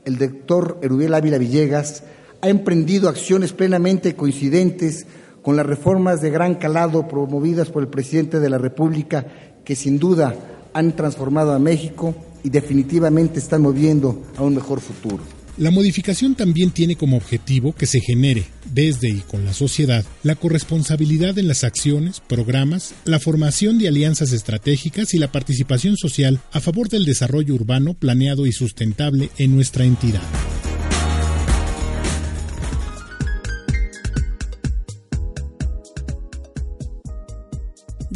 el 0.04 0.18
doctor 0.18 0.80
Erubiel 0.82 1.14
Ávila 1.14 1.38
Villegas 1.38 2.02
ha 2.40 2.48
emprendido 2.48 3.08
acciones 3.08 3.52
plenamente 3.52 4.16
coincidentes 4.16 5.06
con 5.46 5.54
las 5.54 5.64
reformas 5.64 6.20
de 6.20 6.30
gran 6.30 6.56
calado 6.56 7.06
promovidas 7.06 7.68
por 7.68 7.80
el 7.84 7.88
presidente 7.88 8.40
de 8.40 8.50
la 8.50 8.58
República, 8.58 9.24
que 9.64 9.76
sin 9.76 9.96
duda 9.96 10.34
han 10.74 10.96
transformado 10.96 11.52
a 11.52 11.60
México 11.60 12.16
y 12.42 12.50
definitivamente 12.50 13.38
están 13.38 13.62
moviendo 13.62 14.24
a 14.36 14.42
un 14.42 14.56
mejor 14.56 14.80
futuro. 14.80 15.22
La 15.56 15.70
modificación 15.70 16.34
también 16.34 16.72
tiene 16.72 16.96
como 16.96 17.16
objetivo 17.16 17.72
que 17.72 17.86
se 17.86 18.00
genere, 18.00 18.44
desde 18.74 19.08
y 19.08 19.20
con 19.20 19.44
la 19.44 19.52
sociedad, 19.52 20.04
la 20.24 20.34
corresponsabilidad 20.34 21.38
en 21.38 21.46
las 21.46 21.62
acciones, 21.62 22.18
programas, 22.18 22.96
la 23.04 23.20
formación 23.20 23.78
de 23.78 23.86
alianzas 23.86 24.32
estratégicas 24.32 25.14
y 25.14 25.18
la 25.18 25.30
participación 25.30 25.96
social 25.96 26.40
a 26.50 26.58
favor 26.58 26.88
del 26.88 27.04
desarrollo 27.04 27.54
urbano 27.54 27.94
planeado 27.94 28.46
y 28.46 28.52
sustentable 28.52 29.30
en 29.38 29.54
nuestra 29.54 29.84
entidad. 29.84 30.22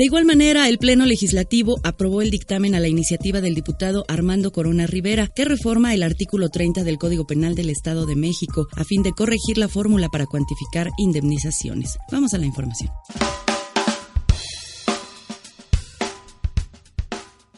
De 0.01 0.07
igual 0.07 0.25
manera, 0.25 0.67
el 0.67 0.79
Pleno 0.79 1.05
Legislativo 1.05 1.79
aprobó 1.85 2.23
el 2.23 2.31
dictamen 2.31 2.75
a 2.75 2.81
la 2.81 2.89
iniciativa 2.89 3.43
del 3.43 3.55
diputado 3.55 4.07
Armando 4.09 4.51
Corona 4.51 4.87
Rivera, 4.87 5.27
que 5.27 5.45
reforma 5.45 5.93
el 5.93 6.03
artículo 6.03 6.49
30 6.49 6.85
del 6.85 6.97
Código 6.97 7.27
Penal 7.27 7.55
del 7.55 7.69
Estado 7.69 8.07
de 8.07 8.17
México, 8.17 8.67
a 8.77 8.85
fin 8.85 9.03
de 9.03 9.13
corregir 9.13 9.59
la 9.59 9.69
fórmula 9.69 10.09
para 10.09 10.25
cuantificar 10.25 10.89
indemnizaciones. 10.97 11.99
Vamos 12.11 12.33
a 12.33 12.39
la 12.39 12.47
información. 12.47 12.89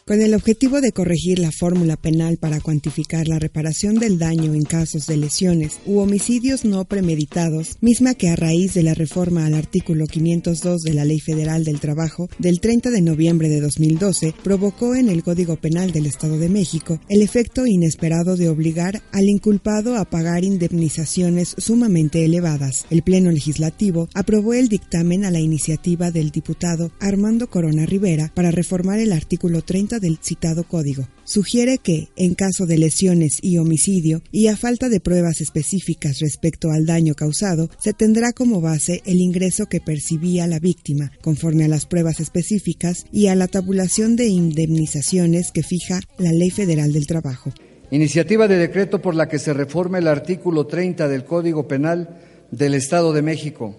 Con 0.07 0.21
el 0.21 0.35
objetivo 0.35 0.81
de 0.81 0.93
corregir 0.93 1.39
la 1.39 1.53
fórmula 1.53 1.97
penal 1.97 2.37
para 2.37 2.61
cuantificar 2.61 3.29
la 3.29 3.39
reparación 3.39 3.95
del 3.97 4.19
daño 4.19 4.55
en 4.55 4.65
casos 4.65 5.07
de 5.07 5.17
lesiones 5.17 5.79
u 5.87 5.99
homicidios 5.99 6.65
no 6.65 6.85
premeditados, 6.85 7.77
misma 7.81 8.15
que 8.15 8.29
a 8.29 8.37
raíz 8.37 8.75
de 8.75 8.83
la 8.83 8.95
reforma 8.95 9.47
al 9.47 9.55
artículo 9.55 10.07
502 10.07 10.83
de 10.83 10.95
la 10.95 11.05
Ley 11.05 11.21
Federal 11.21 11.65
del 11.65 11.81
Trabajo 11.81 12.29
del 12.39 12.61
30 12.61 12.91
de 12.91 13.01
noviembre 13.01 13.49
de 13.49 13.61
2012, 13.61 14.35
provocó 14.43 14.95
en 14.95 15.09
el 15.09 15.23
Código 15.23 15.57
Penal 15.57 15.93
del 15.93 16.07
Estado 16.07 16.39
de 16.39 16.49
México 16.49 17.01
el 17.09 17.23
efecto 17.23 17.67
inesperado 17.67 18.37
de 18.37 18.49
obligar 18.49 19.03
al 19.13 19.29
inculpado 19.29 19.97
a 19.97 20.05
pagar 20.05 20.45
indemnizaciones 20.45 21.55
sumamente 21.59 22.25
elevadas. 22.25 22.87
El 22.91 23.03
Pleno 23.03 23.31
Legislativo 23.31 24.09
aprobó 24.15 24.55
el 24.55 24.69
dictamen 24.69 25.25
a 25.25 25.31
la 25.31 25.41
iniciativa 25.41 26.11
del 26.11 26.31
diputado 26.31 26.91
Armando 26.99 27.49
Corona 27.49 27.87
Rivera 27.87 28.33
para 28.35 28.51
reformar 28.51 28.99
el 28.99 29.13
artículo 29.13 29.63
30 29.63 29.92
del 30.01 30.19
citado 30.23 30.65
código. 30.65 31.09
Sugiere 31.25 31.79
que, 31.79 32.09
en 32.17 32.35
caso 32.35 32.67
de 32.67 32.79
lesiones 32.79 33.39
y 33.43 33.59
homicidio, 33.59 34.23
y 34.31 34.49
a 34.49 34.57
falta 34.57 34.89
de 34.89 35.01
pruebas 35.01 35.41
específicas 35.41 36.19
respecto 36.21 36.71
al 36.71 36.87
daño 36.87 37.15
causado, 37.15 37.71
se 37.79 37.93
tendrá 37.93 38.33
como 38.33 38.61
base 38.61 39.03
el 39.07 39.21
ingreso 39.21 39.67
que 39.67 39.81
percibía 39.81 40.47
la 40.47 40.59
víctima, 40.59 41.13
conforme 41.23 41.65
a 41.65 41.69
las 41.69 41.87
pruebas 41.87 42.21
específicas 42.21 43.07
y 43.13 43.27
a 43.29 43.35
la 43.35 43.49
tabulación 43.49 44.17
de 44.17 44.27
indemnizaciones 44.27 45.51
que 45.53 45.63
fija 45.63 46.01
la 46.19 46.33
Ley 46.33 46.51
Federal 46.51 46.93
del 46.93 47.07
Trabajo. 47.07 47.53
Iniciativa 47.91 48.49
de 48.49 48.57
decreto 48.57 49.03
por 49.03 49.15
la 49.15 49.29
que 49.29 49.39
se 49.39 49.53
reforma 49.53 49.99
el 49.99 50.09
artículo 50.09 50.67
30 50.67 51.09
del 51.09 51.25
Código 51.25 51.69
Penal 51.69 52.21
del 52.51 52.75
Estado 52.75 53.13
de 53.13 53.23
México. 53.23 53.77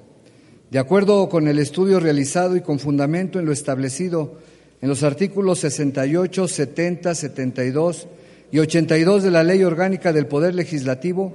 De 0.70 0.79
acuerdo 0.79 1.29
con 1.29 1.48
el 1.48 1.60
estudio 1.60 2.00
realizado 2.00 2.55
y 2.55 2.62
con 2.62 2.79
fundamento 2.79 3.39
en 3.39 3.46
lo 3.46 3.51
establecido 3.51 4.39
en 4.84 4.90
los 4.90 5.02
artículos 5.04 5.60
68, 5.60 6.46
70, 6.46 7.16
72 7.16 8.08
y 8.52 8.60
82 8.60 9.24
de 9.24 9.32
la 9.32 9.42
Ley 9.42 9.63
Orgánica 9.63 10.12
del 10.12 10.28
Poder 10.28 10.54
Legislativo, 10.54 11.34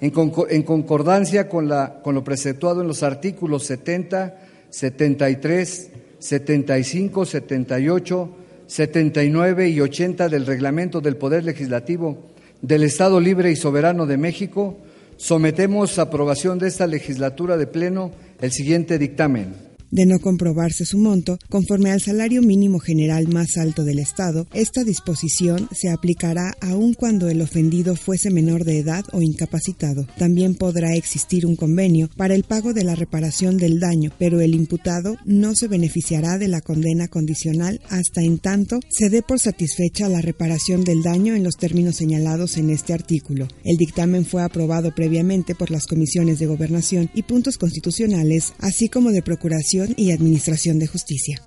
en, 0.00 0.10
concordancia 0.10 1.48
con, 1.48 1.68
la, 1.68 2.00
con 2.02 2.16
lo 2.16 2.24
preceptuado 2.24 2.80
en 2.80 2.88
los 2.88 3.04
artículos 3.04 3.62
70, 3.66 4.38
73, 4.70 5.90
75, 6.18 7.26
78, 7.26 8.30
79 8.66 9.68
y 9.68 9.80
80 9.80 10.28
del 10.28 10.44
Reglamento 10.44 11.00
del 11.00 11.16
Poder 11.16 11.44
Legislativo 11.44 12.18
del 12.60 12.82
Estado 12.82 13.20
Libre 13.20 13.52
y 13.52 13.56
Soberano 13.56 14.04
de 14.04 14.16
México, 14.16 14.78
sometemos 15.16 16.00
a 16.00 16.02
aprobación 16.02 16.58
de 16.58 16.66
esta 16.66 16.88
legislatura 16.88 17.56
de 17.56 17.68
pleno 17.68 18.10
el 18.40 18.50
siguiente 18.50 18.98
dictamen. 18.98 19.69
De 19.90 20.06
no 20.06 20.20
comprobarse 20.20 20.84
su 20.84 20.98
monto, 20.98 21.36
conforme 21.48 21.90
al 21.90 22.00
salario 22.00 22.42
mínimo 22.42 22.78
general 22.78 23.26
más 23.26 23.56
alto 23.56 23.82
del 23.82 23.98
Estado, 23.98 24.46
esta 24.54 24.84
disposición 24.84 25.68
se 25.72 25.88
aplicará 25.88 26.54
aun 26.60 26.94
cuando 26.94 27.28
el 27.28 27.42
ofendido 27.42 27.96
fuese 27.96 28.30
menor 28.30 28.64
de 28.64 28.78
edad 28.78 29.04
o 29.12 29.20
incapacitado. 29.20 30.06
También 30.16 30.54
podrá 30.54 30.94
existir 30.94 31.44
un 31.44 31.56
convenio 31.56 32.08
para 32.16 32.36
el 32.36 32.44
pago 32.44 32.72
de 32.72 32.84
la 32.84 32.94
reparación 32.94 33.56
del 33.56 33.80
daño, 33.80 34.12
pero 34.16 34.40
el 34.40 34.54
imputado 34.54 35.16
no 35.24 35.56
se 35.56 35.66
beneficiará 35.66 36.38
de 36.38 36.46
la 36.46 36.60
condena 36.60 37.08
condicional 37.08 37.80
hasta 37.88 38.22
en 38.22 38.38
tanto 38.38 38.78
se 38.88 39.10
dé 39.10 39.22
por 39.22 39.40
satisfecha 39.40 40.08
la 40.08 40.20
reparación 40.20 40.84
del 40.84 41.02
daño 41.02 41.34
en 41.34 41.42
los 41.42 41.56
términos 41.56 41.96
señalados 41.96 42.58
en 42.58 42.70
este 42.70 42.92
artículo. 42.92 43.48
El 43.64 43.76
dictamen 43.76 44.24
fue 44.24 44.44
aprobado 44.44 44.94
previamente 44.94 45.56
por 45.56 45.72
las 45.72 45.86
comisiones 45.86 46.38
de 46.38 46.46
gobernación 46.46 47.10
y 47.12 47.22
puntos 47.24 47.58
constitucionales, 47.58 48.52
así 48.60 48.88
como 48.88 49.10
de 49.10 49.22
procuración 49.22 49.79
y 49.96 50.12
Administración 50.12 50.78
de 50.78 50.86
Justicia. 50.86 51.40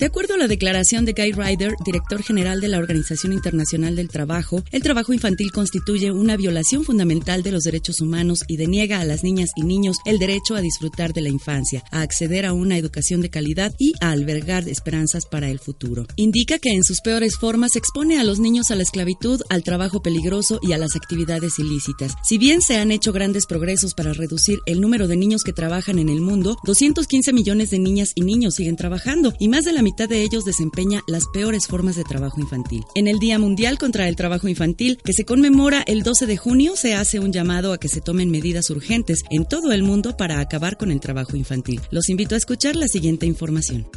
De 0.00 0.06
acuerdo 0.06 0.32
a 0.32 0.38
la 0.38 0.48
declaración 0.48 1.04
de 1.04 1.12
Guy 1.12 1.32
Ryder, 1.32 1.74
director 1.84 2.22
general 2.22 2.62
de 2.62 2.68
la 2.68 2.78
Organización 2.78 3.34
Internacional 3.34 3.96
del 3.96 4.08
Trabajo, 4.08 4.64
el 4.72 4.82
trabajo 4.82 5.12
infantil 5.12 5.52
constituye 5.52 6.10
una 6.10 6.38
violación 6.38 6.84
fundamental 6.84 7.42
de 7.42 7.52
los 7.52 7.64
derechos 7.64 8.00
humanos 8.00 8.40
y 8.48 8.56
deniega 8.56 9.00
a 9.00 9.04
las 9.04 9.22
niñas 9.24 9.50
y 9.56 9.62
niños 9.62 9.98
el 10.06 10.18
derecho 10.18 10.54
a 10.54 10.62
disfrutar 10.62 11.12
de 11.12 11.20
la 11.20 11.28
infancia, 11.28 11.84
a 11.90 12.00
acceder 12.00 12.46
a 12.46 12.54
una 12.54 12.78
educación 12.78 13.20
de 13.20 13.28
calidad 13.28 13.74
y 13.78 13.92
a 14.00 14.12
albergar 14.12 14.66
esperanzas 14.70 15.26
para 15.26 15.50
el 15.50 15.58
futuro. 15.58 16.06
Indica 16.16 16.58
que 16.58 16.70
en 16.70 16.82
sus 16.82 17.02
peores 17.02 17.36
formas 17.38 17.76
expone 17.76 18.18
a 18.18 18.24
los 18.24 18.40
niños 18.40 18.70
a 18.70 18.76
la 18.76 18.84
esclavitud, 18.84 19.42
al 19.50 19.64
trabajo 19.64 20.00
peligroso 20.00 20.60
y 20.62 20.72
a 20.72 20.78
las 20.78 20.96
actividades 20.96 21.58
ilícitas. 21.58 22.14
Si 22.24 22.38
bien 22.38 22.62
se 22.62 22.78
han 22.78 22.90
hecho 22.90 23.12
grandes 23.12 23.44
progresos 23.44 23.92
para 23.92 24.14
reducir 24.14 24.60
el 24.64 24.80
número 24.80 25.08
de 25.08 25.18
niños 25.18 25.42
que 25.42 25.52
trabajan 25.52 25.98
en 25.98 26.08
el 26.08 26.22
mundo, 26.22 26.56
215 26.64 27.34
millones 27.34 27.68
de 27.68 27.78
niñas 27.78 28.12
y 28.14 28.22
niños 28.22 28.54
siguen 28.54 28.76
trabajando 28.76 29.34
y 29.38 29.48
más 29.48 29.66
de 29.66 29.74
la 29.74 29.89
mitad 29.90 30.08
de 30.08 30.22
ellos 30.22 30.44
desempeña 30.44 31.02
las 31.08 31.26
peores 31.26 31.66
formas 31.66 31.96
de 31.96 32.04
trabajo 32.04 32.40
infantil. 32.40 32.84
En 32.94 33.08
el 33.08 33.18
Día 33.18 33.40
Mundial 33.40 33.76
contra 33.76 34.06
el 34.06 34.14
Trabajo 34.14 34.46
Infantil, 34.46 34.98
que 35.04 35.12
se 35.12 35.24
conmemora 35.24 35.82
el 35.84 36.04
12 36.04 36.26
de 36.26 36.36
junio, 36.36 36.76
se 36.76 36.94
hace 36.94 37.18
un 37.18 37.32
llamado 37.32 37.72
a 37.72 37.78
que 37.78 37.88
se 37.88 38.00
tomen 38.00 38.30
medidas 38.30 38.70
urgentes 38.70 39.24
en 39.30 39.46
todo 39.46 39.72
el 39.72 39.82
mundo 39.82 40.16
para 40.16 40.38
acabar 40.38 40.76
con 40.76 40.92
el 40.92 41.00
trabajo 41.00 41.36
infantil. 41.36 41.80
Los 41.90 42.08
invito 42.08 42.36
a 42.36 42.38
escuchar 42.38 42.76
la 42.76 42.86
siguiente 42.86 43.26
información. 43.26 43.88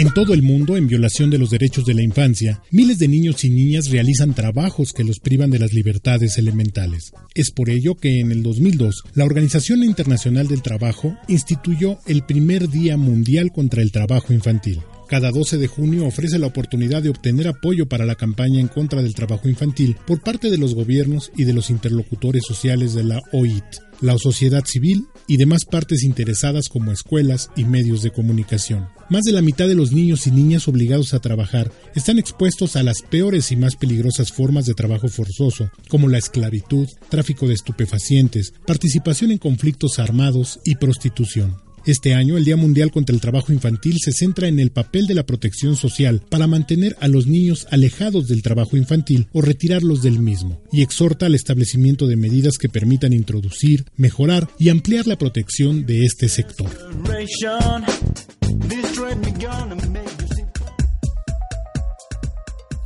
En 0.00 0.14
todo 0.14 0.32
el 0.32 0.40
mundo, 0.40 0.78
en 0.78 0.86
violación 0.86 1.28
de 1.28 1.36
los 1.36 1.50
derechos 1.50 1.84
de 1.84 1.92
la 1.92 2.02
infancia, 2.02 2.62
miles 2.70 2.98
de 2.98 3.06
niños 3.06 3.44
y 3.44 3.50
niñas 3.50 3.90
realizan 3.90 4.32
trabajos 4.32 4.94
que 4.94 5.04
los 5.04 5.20
privan 5.20 5.50
de 5.50 5.58
las 5.58 5.74
libertades 5.74 6.38
elementales. 6.38 7.12
Es 7.34 7.50
por 7.50 7.68
ello 7.68 7.96
que 7.96 8.18
en 8.18 8.32
el 8.32 8.42
2002, 8.42 9.02
la 9.12 9.26
Organización 9.26 9.84
Internacional 9.84 10.48
del 10.48 10.62
Trabajo 10.62 11.18
instituyó 11.28 11.98
el 12.06 12.24
primer 12.24 12.70
Día 12.70 12.96
Mundial 12.96 13.52
contra 13.52 13.82
el 13.82 13.92
Trabajo 13.92 14.32
Infantil. 14.32 14.80
Cada 15.06 15.32
12 15.32 15.58
de 15.58 15.66
junio 15.66 16.06
ofrece 16.06 16.38
la 16.38 16.46
oportunidad 16.46 17.02
de 17.02 17.10
obtener 17.10 17.48
apoyo 17.48 17.86
para 17.86 18.06
la 18.06 18.14
campaña 18.14 18.58
en 18.58 18.68
contra 18.68 19.02
del 19.02 19.14
trabajo 19.14 19.50
infantil 19.50 19.96
por 20.06 20.22
parte 20.22 20.50
de 20.50 20.56
los 20.56 20.74
gobiernos 20.74 21.30
y 21.36 21.44
de 21.44 21.52
los 21.52 21.68
interlocutores 21.68 22.44
sociales 22.46 22.94
de 22.94 23.04
la 23.04 23.20
OIT, 23.32 23.64
la 24.00 24.16
sociedad 24.16 24.64
civil 24.64 25.08
y 25.26 25.36
demás 25.36 25.64
partes 25.64 26.02
interesadas 26.02 26.68
como 26.68 26.92
escuelas 26.92 27.50
y 27.56 27.64
medios 27.64 28.02
de 28.02 28.10
comunicación. 28.10 28.88
Más 29.08 29.24
de 29.24 29.32
la 29.32 29.42
mitad 29.42 29.66
de 29.66 29.74
los 29.74 29.92
niños 29.92 30.26
y 30.26 30.30
niñas 30.30 30.68
obligados 30.68 31.14
a 31.14 31.20
trabajar 31.20 31.72
están 31.94 32.18
expuestos 32.18 32.76
a 32.76 32.82
las 32.82 33.02
peores 33.02 33.50
y 33.52 33.56
más 33.56 33.76
peligrosas 33.76 34.32
formas 34.32 34.66
de 34.66 34.74
trabajo 34.74 35.08
forzoso, 35.08 35.70
como 35.88 36.08
la 36.08 36.18
esclavitud, 36.18 36.88
tráfico 37.08 37.48
de 37.48 37.54
estupefacientes, 37.54 38.52
participación 38.66 39.30
en 39.30 39.38
conflictos 39.38 39.98
armados 39.98 40.60
y 40.64 40.76
prostitución. 40.76 41.56
Este 41.90 42.14
año, 42.14 42.36
el 42.36 42.44
Día 42.44 42.56
Mundial 42.56 42.92
contra 42.92 43.12
el 43.12 43.20
Trabajo 43.20 43.52
Infantil 43.52 43.96
se 43.98 44.12
centra 44.12 44.46
en 44.46 44.60
el 44.60 44.70
papel 44.70 45.08
de 45.08 45.14
la 45.14 45.26
protección 45.26 45.74
social 45.74 46.22
para 46.28 46.46
mantener 46.46 46.96
a 47.00 47.08
los 47.08 47.26
niños 47.26 47.66
alejados 47.68 48.28
del 48.28 48.42
trabajo 48.42 48.76
infantil 48.76 49.26
o 49.32 49.42
retirarlos 49.42 50.00
del 50.00 50.20
mismo, 50.20 50.62
y 50.70 50.82
exhorta 50.82 51.26
al 51.26 51.34
establecimiento 51.34 52.06
de 52.06 52.14
medidas 52.14 52.58
que 52.58 52.68
permitan 52.68 53.12
introducir, 53.12 53.86
mejorar 53.96 54.48
y 54.56 54.68
ampliar 54.68 55.08
la 55.08 55.18
protección 55.18 55.84
de 55.84 56.04
este 56.04 56.28
sector. 56.28 56.70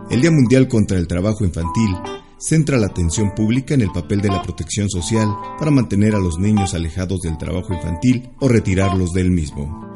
El 0.10 0.22
Día 0.22 0.32
Mundial 0.32 0.67
contra 0.67 0.98
el 0.98 1.08
Trabajo 1.08 1.45
Infantil 1.45 1.95
centra 2.39 2.78
la 2.78 2.88
atención 2.88 3.36
pública 3.36 3.76
en 3.76 3.82
el 3.82 3.91
papel 3.91 4.22
de 4.22 4.30
la 4.30 4.41
protección 4.41 4.89
social 4.89 5.28
para 5.60 5.69
mantener 5.69 6.15
a 6.15 6.19
los 6.19 6.39
niños 6.39 6.74
alejados 6.74 7.22
del 7.22 7.38
trabajo 7.38 7.76
infantil 7.76 8.28
o 8.39 8.48
retirarlos 8.48 9.13
del 9.13 9.30
mismo. 9.30 9.88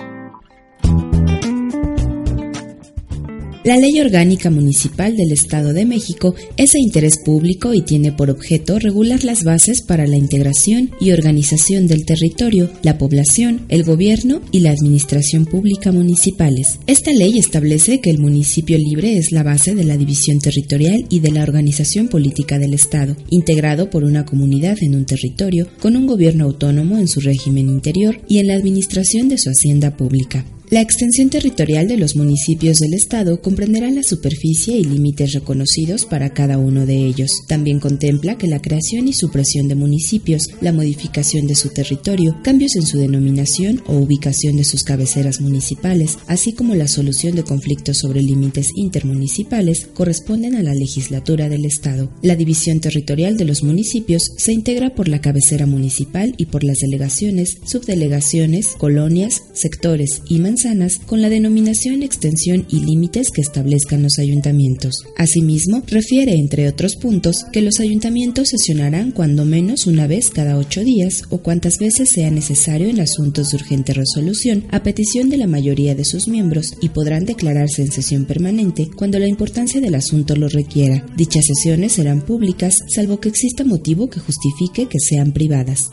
La 3.64 3.78
Ley 3.78 3.98
Orgánica 4.02 4.50
Municipal 4.50 5.16
del 5.16 5.32
Estado 5.32 5.72
de 5.72 5.86
México 5.86 6.36
es 6.58 6.72
de 6.72 6.82
interés 6.82 7.14
público 7.24 7.74
y 7.74 7.82
tiene 7.82 8.12
por 8.12 8.30
objeto 8.30 8.78
regular 8.78 9.24
las 9.24 9.46
bases 9.46 9.82
para 9.82 10.06
la 10.06 10.18
integración 10.18 10.92
y 11.00 11.12
organización 11.12 11.88
del 11.88 12.04
territorio, 12.06 12.70
la 12.82 12.98
población, 12.98 13.62
el 13.70 13.86
gobierno 13.86 14.42
y 14.52 14.60
la 14.60 14.72
administración 14.72 15.46
pública 15.46 15.94
municipales. 15.94 16.78
Esta 16.88 17.14
ley 17.14 17.40
establece 17.40 18.02
que 18.02 18.10
el 18.10 18.20
municipio 18.20 18.78
libre 18.78 19.18
es 19.18 19.32
la 19.32 19.44
base 19.44 19.74
de 19.74 19.86
la 19.86 19.96
división 19.96 20.40
territorial 20.40 21.06
y 21.08 21.22
de 21.22 21.32
la 21.32 21.44
organización 21.44 22.10
política 22.10 22.60
del 22.60 22.74
Estado, 22.74 23.16
integrado 23.30 23.90
por 23.90 24.04
una 24.04 24.26
comunidad 24.26 24.78
en 24.82 24.94
un 24.94 25.06
territorio, 25.06 25.70
con 25.80 25.96
un 25.96 26.06
gobierno 26.06 26.44
autónomo 26.44 26.98
en 26.98 27.08
su 27.08 27.22
régimen 27.22 27.70
interior 27.70 28.20
y 28.28 28.40
en 28.40 28.48
la 28.48 28.56
administración 28.56 29.30
de 29.30 29.38
su 29.38 29.50
hacienda 29.50 29.96
pública. 29.96 30.44
La 30.70 30.82
extensión 30.82 31.30
territorial 31.30 31.88
de 31.88 31.98
los 31.98 32.16
municipios 32.16 32.80
del 32.80 32.94
Estado 32.94 33.42
comprenderá 33.42 33.92
la 33.92 34.02
superficie 34.02 34.78
y 34.78 34.84
límites 34.84 35.34
reconocidos 35.34 36.06
para 36.06 36.34
cada 36.34 36.58
uno 36.58 36.86
de 36.86 37.06
ellos. 37.06 37.30
También 37.48 37.80
contempla 37.80 38.38
que 38.38 38.48
la 38.48 38.62
creación 38.62 39.08
y 39.08 39.14
supresión 39.14 39.68
de 39.68 39.76
municipios, 39.76 40.48
la 40.62 40.72
modificación 40.72 41.48
de 41.48 41.56
su 41.56 41.70
territorio, 41.70 42.38
cambios 42.44 42.76
en 42.76 42.88
su 42.88 42.98
denominación 42.98 43.84
o 43.88 43.98
ubicación 43.98 44.56
de 44.56 44.64
sus 44.64 44.84
cabeceras 44.84 45.42
municipales, 45.42 46.18
así 46.28 46.54
como 46.54 46.76
la 46.76 46.88
solución 46.88 47.36
de 47.36 47.44
conflictos 47.44 47.98
sobre 47.98 48.24
límites 48.24 48.68
intermunicipales, 48.76 49.90
corresponden 49.94 50.56
a 50.56 50.64
la 50.64 50.74
legislatura 50.74 51.50
del 51.50 51.66
Estado. 51.66 52.10
La 52.22 52.36
división 52.36 52.80
territorial 52.80 53.38
de 53.38 53.46
los 53.46 53.64
municipios 53.64 54.24
se 54.38 54.54
integra 54.54 54.96
por 54.96 55.08
la 55.08 55.22
cabecera 55.22 55.66
municipal 55.66 56.34
y 56.38 56.48
por 56.48 56.64
las 56.64 56.78
delegaciones, 56.78 57.58
subdelegaciones, 57.66 58.70
colonias, 58.78 59.44
sectores 59.54 60.22
y 60.30 60.40
manzanas 60.40 60.63
con 61.06 61.22
la 61.22 61.30
denominación, 61.30 62.04
extensión 62.04 62.66
y 62.70 62.80
límites 62.80 63.32
que 63.32 63.42
establezcan 63.42 64.02
los 64.02 64.18
ayuntamientos. 64.18 64.94
Asimismo, 65.18 65.84
refiere, 65.88 66.36
entre 66.36 66.70
otros 66.70 66.96
puntos, 66.96 67.44
que 67.52 67.62
los 67.62 67.82
ayuntamientos 67.82 68.50
sesionarán 68.50 69.12
cuando 69.12 69.44
menos 69.44 69.88
una 69.88 70.08
vez 70.08 70.30
cada 70.30 70.58
ocho 70.58 70.82
días 70.82 71.24
o 71.30 71.40
cuantas 71.40 71.80
veces 71.80 72.10
sea 72.12 72.32
necesario 72.32 72.88
en 72.88 73.02
asuntos 73.02 73.50
de 73.50 73.58
urgente 73.58 73.94
resolución 73.94 74.64
a 74.72 74.84
petición 74.84 75.30
de 75.30 75.38
la 75.38 75.48
mayoría 75.48 75.96
de 75.96 76.06
sus 76.06 76.30
miembros 76.30 76.76
y 76.80 76.90
podrán 76.90 77.26
declararse 77.26 77.82
en 77.82 77.92
sesión 77.92 78.24
permanente 78.24 78.90
cuando 78.96 79.20
la 79.20 79.28
importancia 79.28 79.82
del 79.82 79.96
asunto 79.96 80.36
lo 80.38 80.48
requiera. 80.48 81.06
Dichas 81.18 81.46
sesiones 81.46 81.94
serán 81.94 82.22
públicas 82.22 82.78
salvo 82.88 83.20
que 83.20 83.30
exista 83.30 83.66
motivo 83.66 84.10
que 84.10 84.22
justifique 84.22 84.86
que 84.86 85.00
sean 85.00 85.34
privadas. 85.34 85.92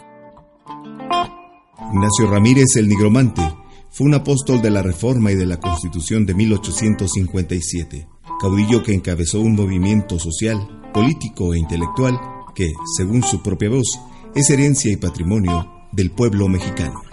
Ignacio 1.93 2.31
Ramírez 2.31 2.77
el 2.77 2.89
Nigromante 2.89 3.43
fue 3.91 4.07
un 4.07 4.15
apóstol 4.15 4.63
de 4.63 4.71
la 4.71 4.83
Reforma 4.83 5.33
y 5.33 5.35
de 5.35 5.47
la 5.47 5.59
Constitución 5.59 6.27
de 6.27 6.35
1857. 6.35 8.07
caudillo 8.41 8.83
que 8.83 8.95
encabezó 8.95 9.41
un 9.41 9.55
movimiento 9.55 10.19
social, 10.19 10.91
político 10.95 11.53
e 11.53 11.59
intelectual 11.59 12.19
que, 12.55 12.73
según 12.97 13.23
su 13.23 13.43
propia 13.43 13.71
voz, 13.71 14.01
es 14.35 14.49
herencia 14.51 14.91
y 14.93 14.97
patrimonio 14.97 15.71
del 15.93 16.11
pueblo 16.11 16.49
mexicano. 16.49 17.10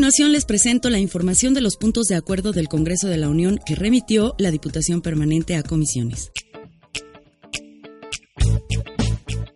Continuación 0.00 0.32
les 0.32 0.46
presento 0.46 0.88
la 0.88 0.98
información 0.98 1.52
de 1.52 1.60
los 1.60 1.76
puntos 1.76 2.06
de 2.06 2.14
acuerdo 2.14 2.52
del 2.52 2.68
Congreso 2.68 3.06
de 3.06 3.18
la 3.18 3.28
Unión 3.28 3.60
que 3.66 3.74
remitió 3.74 4.34
la 4.38 4.50
Diputación 4.50 5.02
Permanente 5.02 5.56
a 5.56 5.62
comisiones. 5.62 6.32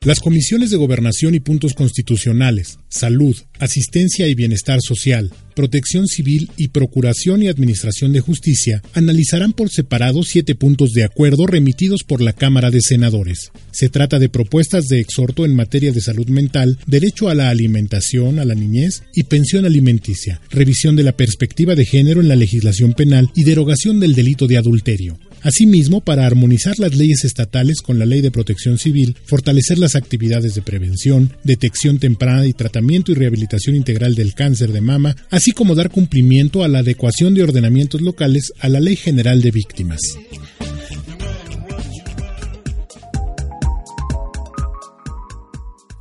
Las 0.04 0.20
comisiones 0.20 0.68
de 0.68 0.76
gobernación 0.76 1.34
y 1.34 1.40
puntos 1.40 1.72
constitucionales, 1.72 2.78
salud, 2.90 3.34
asistencia 3.58 4.28
y 4.28 4.34
bienestar 4.34 4.80
social, 4.82 5.32
protección 5.56 6.06
civil 6.08 6.50
y 6.58 6.68
procuración 6.68 7.42
y 7.42 7.48
administración 7.48 8.12
de 8.12 8.20
justicia 8.20 8.82
analizarán 8.92 9.54
por 9.54 9.70
separado 9.70 10.22
siete 10.22 10.54
puntos 10.54 10.92
de 10.92 11.04
acuerdo 11.04 11.46
remitidos 11.46 12.02
por 12.04 12.20
la 12.20 12.34
Cámara 12.34 12.70
de 12.70 12.82
Senadores. 12.82 13.50
Se 13.70 13.88
trata 13.88 14.18
de 14.18 14.28
propuestas 14.28 14.88
de 14.88 15.00
exhorto 15.00 15.46
en 15.46 15.56
materia 15.56 15.90
de 15.90 16.02
salud 16.02 16.28
mental, 16.28 16.78
derecho 16.86 17.30
a 17.30 17.34
la 17.34 17.48
alimentación, 17.48 18.38
a 18.38 18.44
la 18.44 18.54
niñez 18.54 19.04
y 19.14 19.22
pensión 19.22 19.64
alimenticia, 19.64 20.38
revisión 20.50 20.96
de 20.96 21.04
la 21.04 21.16
perspectiva 21.16 21.74
de 21.74 21.86
género 21.86 22.20
en 22.20 22.28
la 22.28 22.36
legislación 22.36 22.92
penal 22.92 23.30
y 23.34 23.44
derogación 23.44 24.00
del 24.00 24.14
delito 24.14 24.46
de 24.48 24.58
adulterio. 24.58 25.18
Asimismo, 25.44 26.00
para 26.00 26.26
armonizar 26.26 26.78
las 26.78 26.96
leyes 26.96 27.22
estatales 27.24 27.82
con 27.82 27.98
la 27.98 28.06
Ley 28.06 28.22
de 28.22 28.30
Protección 28.30 28.78
Civil, 28.78 29.14
fortalecer 29.26 29.78
las 29.78 29.94
actividades 29.94 30.54
de 30.54 30.62
prevención, 30.62 31.34
detección 31.44 31.98
temprana 31.98 32.46
y 32.46 32.54
tratamiento 32.54 33.12
y 33.12 33.14
rehabilitación 33.14 33.76
integral 33.76 34.14
del 34.14 34.34
cáncer 34.34 34.72
de 34.72 34.80
mama, 34.80 35.14
así 35.30 35.52
como 35.52 35.74
dar 35.74 35.90
cumplimiento 35.90 36.64
a 36.64 36.68
la 36.68 36.78
adecuación 36.78 37.34
de 37.34 37.42
ordenamientos 37.42 38.00
locales 38.00 38.54
a 38.58 38.70
la 38.70 38.80
Ley 38.80 38.96
General 38.96 39.42
de 39.42 39.50
Víctimas. 39.50 40.00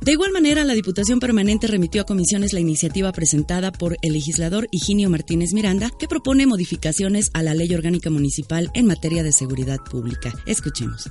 De 0.04 0.12
igual 0.12 0.32
manera, 0.32 0.64
la 0.64 0.74
Diputación 0.74 1.18
Permanente 1.18 1.66
remitió 1.66 2.02
a 2.02 2.04
comisiones 2.04 2.52
la 2.52 2.60
iniciativa 2.60 3.10
presentada 3.12 3.72
por 3.72 3.96
el 4.02 4.12
legislador 4.12 4.68
Higinio 4.70 5.08
Martínez 5.08 5.54
Miranda, 5.54 5.90
que 5.98 6.08
propone 6.08 6.46
modificaciones 6.46 7.30
a 7.32 7.42
la 7.42 7.54
Ley 7.54 7.74
Orgánica 7.74 8.10
Municipal 8.10 8.70
en 8.74 8.84
materia 8.84 9.22
de 9.22 9.32
seguridad 9.32 9.78
pública. 9.78 10.34
Escuchemos. 10.44 11.08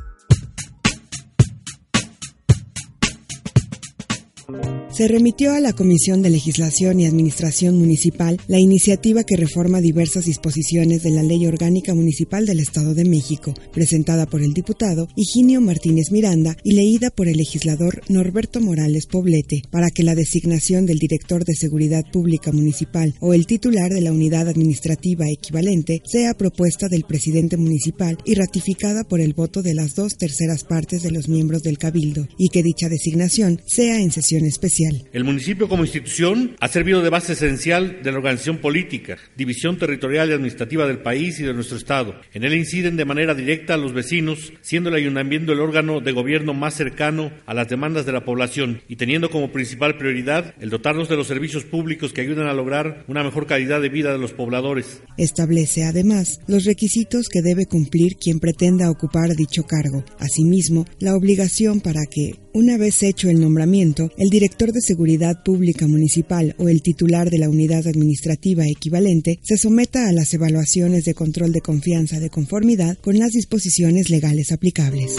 Se 4.94 5.08
remitió 5.08 5.54
a 5.54 5.60
la 5.60 5.74
Comisión 5.74 6.22
de 6.22 6.30
Legislación 6.30 7.00
y 7.00 7.08
Administración 7.08 7.80
Municipal 7.80 8.40
la 8.48 8.60
iniciativa 8.60 9.24
que 9.24 9.36
reforma 9.36 9.82
diversas 9.82 10.26
disposiciones 10.26 11.02
de 11.02 11.10
la 11.10 11.24
Ley 11.24 11.48
Orgánica 11.48 11.96
Municipal 11.96 12.46
del 12.46 12.60
Estado 12.60 12.94
de 12.94 13.04
México, 13.04 13.56
presentada 13.72 14.28
por 14.28 14.44
el 14.44 14.54
diputado 14.54 15.08
Higinio 15.16 15.62
Martínez 15.62 16.12
Miranda 16.12 16.56
y 16.64 16.74
leída 16.74 17.10
por 17.10 17.28
el 17.28 17.38
legislador 17.38 18.04
Norberto 18.08 18.62
Morales 18.62 19.08
Poblete, 19.08 19.64
para 19.72 19.90
que 19.90 20.04
la 20.04 20.14
designación 20.14 20.86
del 20.86 21.00
director 21.00 21.44
de 21.44 21.56
Seguridad 21.56 22.06
Pública 22.12 22.52
Municipal 22.52 23.16
o 23.20 23.34
el 23.34 23.48
titular 23.48 23.90
de 23.90 24.02
la 24.02 24.12
unidad 24.12 24.48
administrativa 24.48 25.26
equivalente 25.28 26.04
sea 26.06 26.36
propuesta 26.36 26.88
del 26.88 27.06
presidente 27.06 27.58
municipal 27.58 28.20
y 28.26 28.36
ratificada 28.36 29.06
por 29.06 29.22
el 29.22 29.34
voto 29.34 29.64
de 29.64 29.74
las 29.74 29.96
dos 29.96 30.18
terceras 30.18 30.64
partes 30.64 31.02
de 31.02 31.10
los 31.10 31.30
miembros 31.30 31.64
del 31.64 31.80
Cabildo, 31.80 32.28
y 32.38 32.50
que 32.50 32.62
dicha 32.62 32.90
designación 32.90 33.60
sea 33.66 34.00
en 34.00 34.12
sesión 34.12 34.46
especial 34.46 34.83
el 35.12 35.24
municipio 35.24 35.67
como 35.67 35.84
institución 35.84 36.56
ha 36.60 36.67
servido 36.67 37.02
de 37.02 37.10
base 37.10 37.34
esencial 37.34 38.00
de 38.04 38.12
la 38.12 38.17
organización 38.17 38.58
política, 38.58 39.17
división 39.36 39.78
territorial 39.78 40.30
y 40.30 40.34
administrativa 40.34 40.88
del 40.88 41.00
país 41.00 41.39
y 41.39 41.43
de 41.43 41.54
nuestro 41.54 41.78
Estado. 41.78 42.15
En 42.34 42.43
él 42.43 42.54
inciden 42.54 42.98
de 42.98 43.06
manera 43.06 43.36
directa 43.36 43.74
a 43.74 43.78
los 43.78 43.93
vecinos, 43.93 44.54
siendo 44.62 44.89
el 44.89 44.96
ayuntamiento 44.96 45.54
el 45.54 45.60
órgano 45.60 46.00
de 46.00 46.12
gobierno 46.12 46.54
más 46.54 46.76
cercano 46.76 47.32
a 47.46 47.54
las 47.54 47.67
demandas 47.67 48.06
de 48.06 48.12
la 48.12 48.26
población 48.26 48.82
y 48.88 48.96
teniendo 48.96 49.30
como 49.30 49.52
principal 49.52 49.98
prioridad 49.98 50.54
el 50.60 50.69
dotarnos 50.69 51.10
de 51.10 51.17
los 51.17 51.28
servicios 51.28 51.63
públicos 51.63 52.13
que 52.13 52.22
ayuden 52.22 52.48
a 52.48 52.54
lograr 52.54 53.04
una 53.08 53.24
mejor 53.24 53.48
calidad 53.48 53.82
de 53.82 53.89
vida 53.89 54.12
de 54.12 54.19
los 54.19 54.34
pobladores. 54.34 55.02
Establece 55.17 55.84
además 55.84 56.39
los 56.48 56.65
requisitos 56.65 57.28
que 57.30 57.41
debe 57.41 57.65
cumplir 57.65 58.15
quien 58.15 58.39
pretenda 58.39 58.89
ocupar 58.89 59.24
dicho 59.36 59.63
cargo. 59.63 60.04
Asimismo, 60.19 60.86
la 61.00 61.15
obligación 61.15 61.80
para 61.80 62.02
que, 62.10 62.43
una 62.54 62.78
vez 62.78 63.04
hecho 63.04 63.30
el 63.30 63.39
nombramiento, 63.39 64.12
el 64.18 64.30
director 64.30 64.72
de 64.72 64.82
Seguridad 64.82 65.44
Pública 65.44 65.88
Municipal 65.88 66.56
o 66.60 66.70
el 66.70 66.82
titular 66.82 67.30
de 67.30 67.39
la 67.39 67.50
unidad 67.50 67.88
administrativa 67.88 68.68
equivalente 68.68 69.39
se 69.42 69.58
someta 69.58 70.08
a 70.08 70.13
las 70.13 70.34
evaluaciones 70.34 71.06
de 71.06 71.13
control 71.13 71.52
de 71.52 71.62
confianza 71.62 72.20
de 72.20 72.30
conformidad 72.30 72.98
con 73.00 73.18
las 73.18 73.32
disposiciones 73.32 74.10
legales 74.10 74.52
aplicables. 74.52 75.16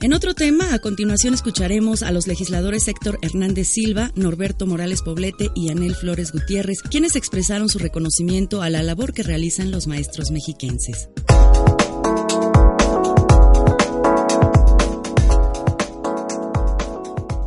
En 0.00 0.12
otro 0.12 0.32
tema, 0.32 0.72
a 0.74 0.78
continuación 0.78 1.34
escucharemos 1.34 2.04
a 2.04 2.12
los 2.12 2.28
legisladores 2.28 2.86
Héctor 2.86 3.18
Hernández 3.20 3.66
Silva, 3.66 4.12
Norberto 4.14 4.64
Morales 4.64 5.02
Poblete 5.02 5.48
y 5.56 5.70
Anel 5.70 5.96
Flores 5.96 6.30
Gutiérrez, 6.30 6.82
quienes 6.82 7.16
expresaron 7.16 7.68
su 7.68 7.80
reconocimiento 7.80 8.62
a 8.62 8.70
la 8.70 8.84
labor 8.84 9.12
que 9.12 9.24
realizan 9.24 9.72
los 9.72 9.88
maestros 9.88 10.30
mexiquenses. 10.30 11.08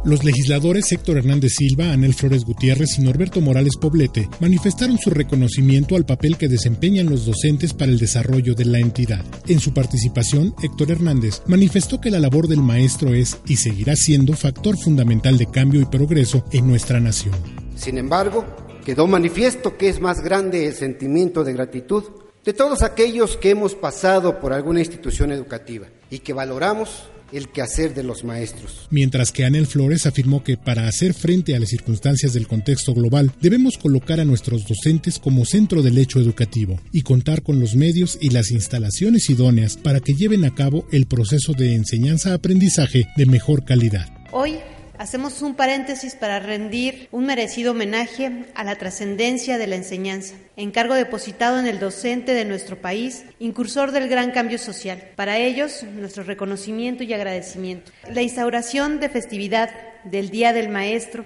Los 0.04 0.24
legisladores 0.24 0.92
Héctor 0.92 1.20
Hernández 1.20 1.54
Silva, 1.60 1.92
Anel 1.92 2.16
Flores 2.16 2.44
Gutiérrez 2.44 2.98
y 2.98 3.04
Norberto 3.04 3.40
Morales 3.40 3.78
Poblete 3.80 4.28
manifestaron 4.40 4.98
su 4.98 5.12
reconocimiento 5.12 5.96
al 5.96 6.08
papel 6.08 6.38
que 6.38 6.48
desempeñan 6.48 7.08
los 7.08 7.28
docentes 7.28 7.74
para 7.74 7.92
el 7.92 8.00
desarrollo 8.00 8.56
de 8.56 8.66
la 8.66 8.80
entidad. 8.80 9.24
En 9.48 9.60
su 9.60 9.76
participación, 9.76 10.56
Héctor 10.64 10.90
Hernández 10.90 11.44
manifestó 11.46 12.02
que 12.02 12.10
la 12.10 12.20
labor 12.20 12.48
del 12.48 12.62
maestro 12.62 13.14
es 13.14 13.38
y 13.46 13.58
seguirá 13.58 13.96
siendo 13.96 14.34
factor 14.34 14.76
fundamental 14.76 15.38
de 15.38 15.46
cambio 15.46 15.80
y 15.80 15.86
progreso 15.86 16.44
en 16.52 16.66
nuestra 16.66 17.00
nación. 17.00 17.36
Sin 17.76 18.00
embargo, 18.00 18.44
quedó 18.84 19.06
manifiesto 19.06 19.78
que 19.78 19.90
es 19.90 20.02
más 20.02 20.22
grande 20.22 20.66
el 20.66 20.74
sentimiento 20.74 21.44
de 21.44 21.54
gratitud 21.54 22.06
de 22.44 22.54
todos 22.54 22.82
aquellos 22.82 23.38
que 23.38 23.52
hemos 23.52 23.76
pasado 23.76 24.40
por 24.40 24.52
alguna 24.52 24.80
institución 24.80 25.32
educativa 25.32 25.90
y 26.10 26.20
que 26.20 26.34
valoramos 26.34 27.04
el 27.32 27.50
quehacer 27.50 27.94
de 27.94 28.04
los 28.04 28.24
maestros. 28.24 28.88
Mientras 28.90 29.32
que 29.32 29.46
Anel 29.46 29.68
Flores 29.68 30.06
afirmó 30.06 30.44
que 30.44 30.58
para 30.58 30.88
hacer 30.88 31.14
frente 31.14 31.56
a 31.56 31.60
las 31.60 31.70
circunstancias 31.70 32.34
del 32.34 32.48
contexto 32.48 32.94
global 32.94 33.32
debemos 33.42 33.78
colocar 33.78 34.20
a 34.20 34.26
nuestros 34.26 34.66
docentes 34.68 35.20
como 35.20 35.46
centro 35.46 35.82
del 35.82 35.98
hecho 35.98 36.20
educativo 36.20 36.80
y 36.92 37.02
contar 37.02 37.42
con 37.42 37.60
los 37.60 37.76
medios 37.76 38.18
y 38.22 38.30
las 38.30 38.52
instalaciones 38.52 39.30
idóneas 39.30 39.78
para 39.78 40.00
que 40.00 40.14
lleven 40.14 40.46
a 40.46 40.54
cabo 40.54 40.86
el 40.92 41.06
proceso 41.06 41.54
de 41.54 41.76
enseñanza-aprendizaje 41.76 43.08
de 43.16 43.26
mejor 43.26 43.66
calidad. 43.66 44.10
Hoy 44.32 44.56
Hacemos 45.02 45.42
un 45.42 45.56
paréntesis 45.56 46.14
para 46.14 46.40
rendir 46.40 47.08
un 47.12 47.26
merecido 47.26 47.72
homenaje 47.72 48.46
a 48.54 48.64
la 48.64 48.76
trascendencia 48.76 49.58
de 49.58 49.66
la 49.66 49.76
enseñanza, 49.76 50.36
encargo 50.56 50.94
depositado 50.94 51.58
en 51.58 51.66
el 51.66 51.80
docente 51.80 52.36
de 52.36 52.46
nuestro 52.46 52.80
país, 52.80 53.26
incursor 53.40 53.94
del 53.94 54.08
gran 54.08 54.30
cambio 54.30 54.60
social. 54.60 55.02
Para 55.16 55.40
ellos, 55.40 55.82
nuestro 55.82 56.24
reconocimiento 56.24 57.02
y 57.02 57.12
agradecimiento. 57.14 57.92
La 58.14 58.22
instauración 58.22 59.00
de 59.00 59.10
festividad 59.10 59.72
del 60.04 60.30
Día 60.30 60.54
del 60.54 60.70
Maestro 60.70 61.26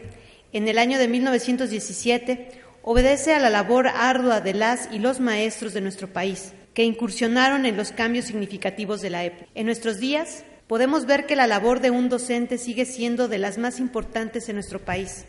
en 0.53 0.69
el 0.69 0.77
año 0.77 0.97
de 0.97 1.09
1917 1.09 2.51
obedece 2.81 3.33
a 3.33 3.39
la 3.39 3.49
labor 3.49 3.89
ardua 3.89 4.39
de 4.39 4.53
las 4.53 4.87
y 4.93 4.99
los 4.99 5.19
maestros 5.19 5.73
de 5.73 5.81
nuestro 5.81 6.07
país, 6.07 6.53
que 6.73 6.85
incursionaron 6.85 7.65
en 7.65 7.75
los 7.75 7.91
cambios 7.91 8.23
significativos 8.23 9.01
de 9.01 9.09
la 9.09 9.25
época. 9.25 9.49
En 9.53 9.65
nuestros 9.65 9.99
días, 9.99 10.45
podemos 10.67 11.05
ver 11.05 11.25
que 11.25 11.35
la 11.35 11.47
labor 11.47 11.81
de 11.81 11.91
un 11.91 12.09
docente 12.09 12.57
sigue 12.57 12.85
siendo 12.85 13.27
de 13.27 13.37
las 13.37 13.57
más 13.57 13.79
importantes 13.79 14.49
en 14.49 14.55
nuestro 14.55 14.83
país, 14.83 15.25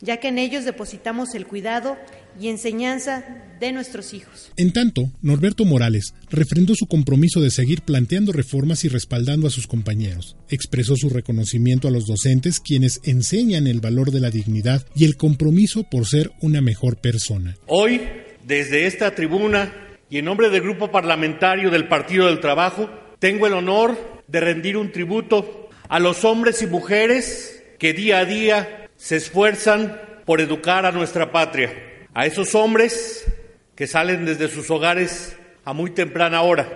ya 0.00 0.18
que 0.18 0.28
en 0.28 0.38
ellos 0.38 0.64
depositamos 0.64 1.34
el 1.34 1.46
cuidado 1.46 1.96
y 2.40 2.48
enseñanza 2.48 3.24
de 3.58 3.72
nuestros 3.72 4.14
hijos. 4.14 4.52
En 4.56 4.72
tanto, 4.72 5.10
Norberto 5.22 5.64
Morales 5.64 6.14
refrendó 6.30 6.74
su 6.76 6.86
compromiso 6.86 7.40
de 7.40 7.50
seguir 7.50 7.82
planteando 7.82 8.32
reformas 8.32 8.84
y 8.84 8.88
respaldando 8.88 9.48
a 9.48 9.50
sus 9.50 9.66
compañeros. 9.66 10.36
Expresó 10.48 10.94
su 10.96 11.10
reconocimiento 11.10 11.88
a 11.88 11.90
los 11.90 12.06
docentes 12.06 12.60
quienes 12.60 13.00
enseñan 13.02 13.66
el 13.66 13.80
valor 13.80 14.12
de 14.12 14.20
la 14.20 14.30
dignidad 14.30 14.86
y 14.94 15.04
el 15.04 15.16
compromiso 15.16 15.82
por 15.82 16.06
ser 16.06 16.30
una 16.40 16.60
mejor 16.60 16.98
persona. 16.98 17.56
Hoy, 17.66 18.02
desde 18.46 18.86
esta 18.86 19.14
tribuna 19.14 19.72
y 20.08 20.18
en 20.18 20.24
nombre 20.24 20.48
del 20.48 20.62
Grupo 20.62 20.90
Parlamentario 20.90 21.70
del 21.70 21.88
Partido 21.88 22.26
del 22.26 22.40
Trabajo, 22.40 22.88
tengo 23.18 23.48
el 23.48 23.54
honor 23.54 24.17
de 24.28 24.40
rendir 24.40 24.76
un 24.76 24.92
tributo 24.92 25.68
a 25.88 25.98
los 25.98 26.24
hombres 26.24 26.62
y 26.62 26.66
mujeres 26.66 27.64
que 27.78 27.92
día 27.92 28.18
a 28.18 28.24
día 28.24 28.88
se 28.96 29.16
esfuerzan 29.16 30.00
por 30.24 30.40
educar 30.40 30.84
a 30.86 30.92
nuestra 30.92 31.32
patria, 31.32 31.72
a 32.14 32.26
esos 32.26 32.54
hombres 32.54 33.26
que 33.74 33.86
salen 33.86 34.26
desde 34.26 34.48
sus 34.48 34.70
hogares 34.70 35.36
a 35.64 35.72
muy 35.72 35.90
temprana 35.90 36.42
hora, 36.42 36.68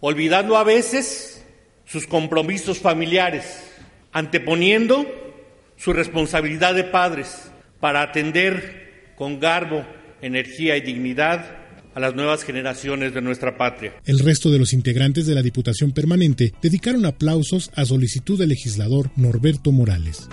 olvidando 0.00 0.56
a 0.56 0.64
veces 0.64 1.44
sus 1.84 2.06
compromisos 2.06 2.78
familiares, 2.78 3.62
anteponiendo 4.12 5.06
su 5.76 5.92
responsabilidad 5.92 6.74
de 6.74 6.84
padres 6.84 7.50
para 7.78 8.02
atender 8.02 9.12
con 9.16 9.38
garbo, 9.38 9.84
energía 10.22 10.76
y 10.76 10.80
dignidad 10.80 11.44
las 12.00 12.14
nuevas 12.14 12.42
generaciones 12.44 13.14
de 13.14 13.22
nuestra 13.22 13.56
patria. 13.56 13.94
El 14.04 14.18
resto 14.18 14.50
de 14.50 14.58
los 14.58 14.72
integrantes 14.72 15.26
de 15.26 15.34
la 15.34 15.42
Diputación 15.42 15.92
Permanente 15.92 16.52
dedicaron 16.62 17.06
aplausos 17.06 17.70
a 17.74 17.84
solicitud 17.84 18.38
del 18.38 18.48
legislador 18.50 19.10
Norberto 19.16 19.72
Morales. 19.72 20.28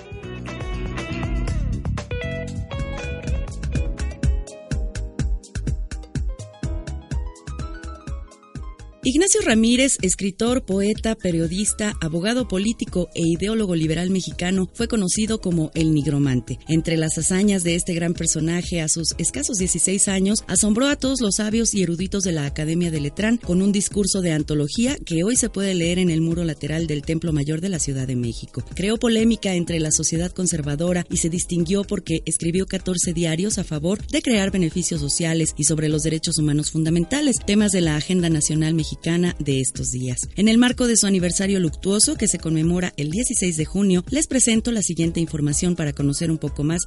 Ignacio 9.09 9.39
Ramírez, 9.39 9.95
escritor, 10.01 10.65
poeta, 10.65 11.15
periodista, 11.15 11.95
abogado 12.01 12.49
político 12.49 13.07
e 13.15 13.21
ideólogo 13.25 13.73
liberal 13.73 14.09
mexicano, 14.09 14.69
fue 14.73 14.89
conocido 14.89 15.39
como 15.39 15.71
el 15.75 15.93
nigromante. 15.93 16.59
Entre 16.67 16.97
las 16.97 17.17
hazañas 17.17 17.63
de 17.63 17.75
este 17.75 17.93
gran 17.93 18.13
personaje 18.13 18.81
a 18.81 18.89
sus 18.89 19.15
escasos 19.17 19.59
16 19.59 20.09
años, 20.09 20.43
asombró 20.47 20.89
a 20.89 20.97
todos 20.97 21.21
los 21.21 21.35
sabios 21.35 21.73
y 21.73 21.83
eruditos 21.83 22.23
de 22.23 22.33
la 22.33 22.45
Academia 22.45 22.91
de 22.91 22.99
Letrán 22.99 23.37
con 23.37 23.61
un 23.61 23.71
discurso 23.71 24.19
de 24.19 24.33
antología 24.33 24.97
que 25.05 25.23
hoy 25.23 25.37
se 25.37 25.49
puede 25.49 25.73
leer 25.73 25.99
en 25.99 26.09
el 26.09 26.19
muro 26.19 26.43
lateral 26.43 26.85
del 26.85 27.03
Templo 27.03 27.31
Mayor 27.31 27.61
de 27.61 27.69
la 27.69 27.79
Ciudad 27.79 28.07
de 28.07 28.17
México. 28.17 28.61
Creó 28.75 28.97
polémica 28.97 29.55
entre 29.55 29.79
la 29.79 29.91
sociedad 29.91 30.33
conservadora 30.33 31.05
y 31.09 31.15
se 31.15 31.29
distinguió 31.29 31.85
porque 31.85 32.23
escribió 32.25 32.65
14 32.65 33.13
diarios 33.13 33.57
a 33.57 33.63
favor 33.63 34.05
de 34.05 34.21
crear 34.21 34.51
beneficios 34.51 34.99
sociales 34.99 35.53
y 35.55 35.63
sobre 35.63 35.87
los 35.87 36.03
derechos 36.03 36.37
humanos 36.39 36.71
fundamentales, 36.71 37.37
temas 37.45 37.71
de 37.71 37.79
la 37.79 37.95
agenda 37.95 38.29
nacional 38.29 38.73
mexicana 38.73 38.96
de 39.03 39.61
estos 39.61 39.91
días. 39.91 40.17
En 40.35 40.47
el 40.47 40.57
marco 40.57 40.87
de 40.87 40.97
su 40.97 41.07
aniversario 41.07 41.59
luctuoso, 41.59 42.15
que 42.15 42.27
se 42.27 42.39
conmemora 42.39 42.93
el 42.97 43.09
16 43.09 43.55
de 43.55 43.65
junio, 43.65 44.03
les 44.09 44.27
presento 44.27 44.71
la 44.71 44.81
siguiente 44.81 45.19
información 45.19 45.75
para 45.75 45.93
conocer 45.93 46.29
un 46.29 46.37
poco 46.37 46.63
más 46.63 46.81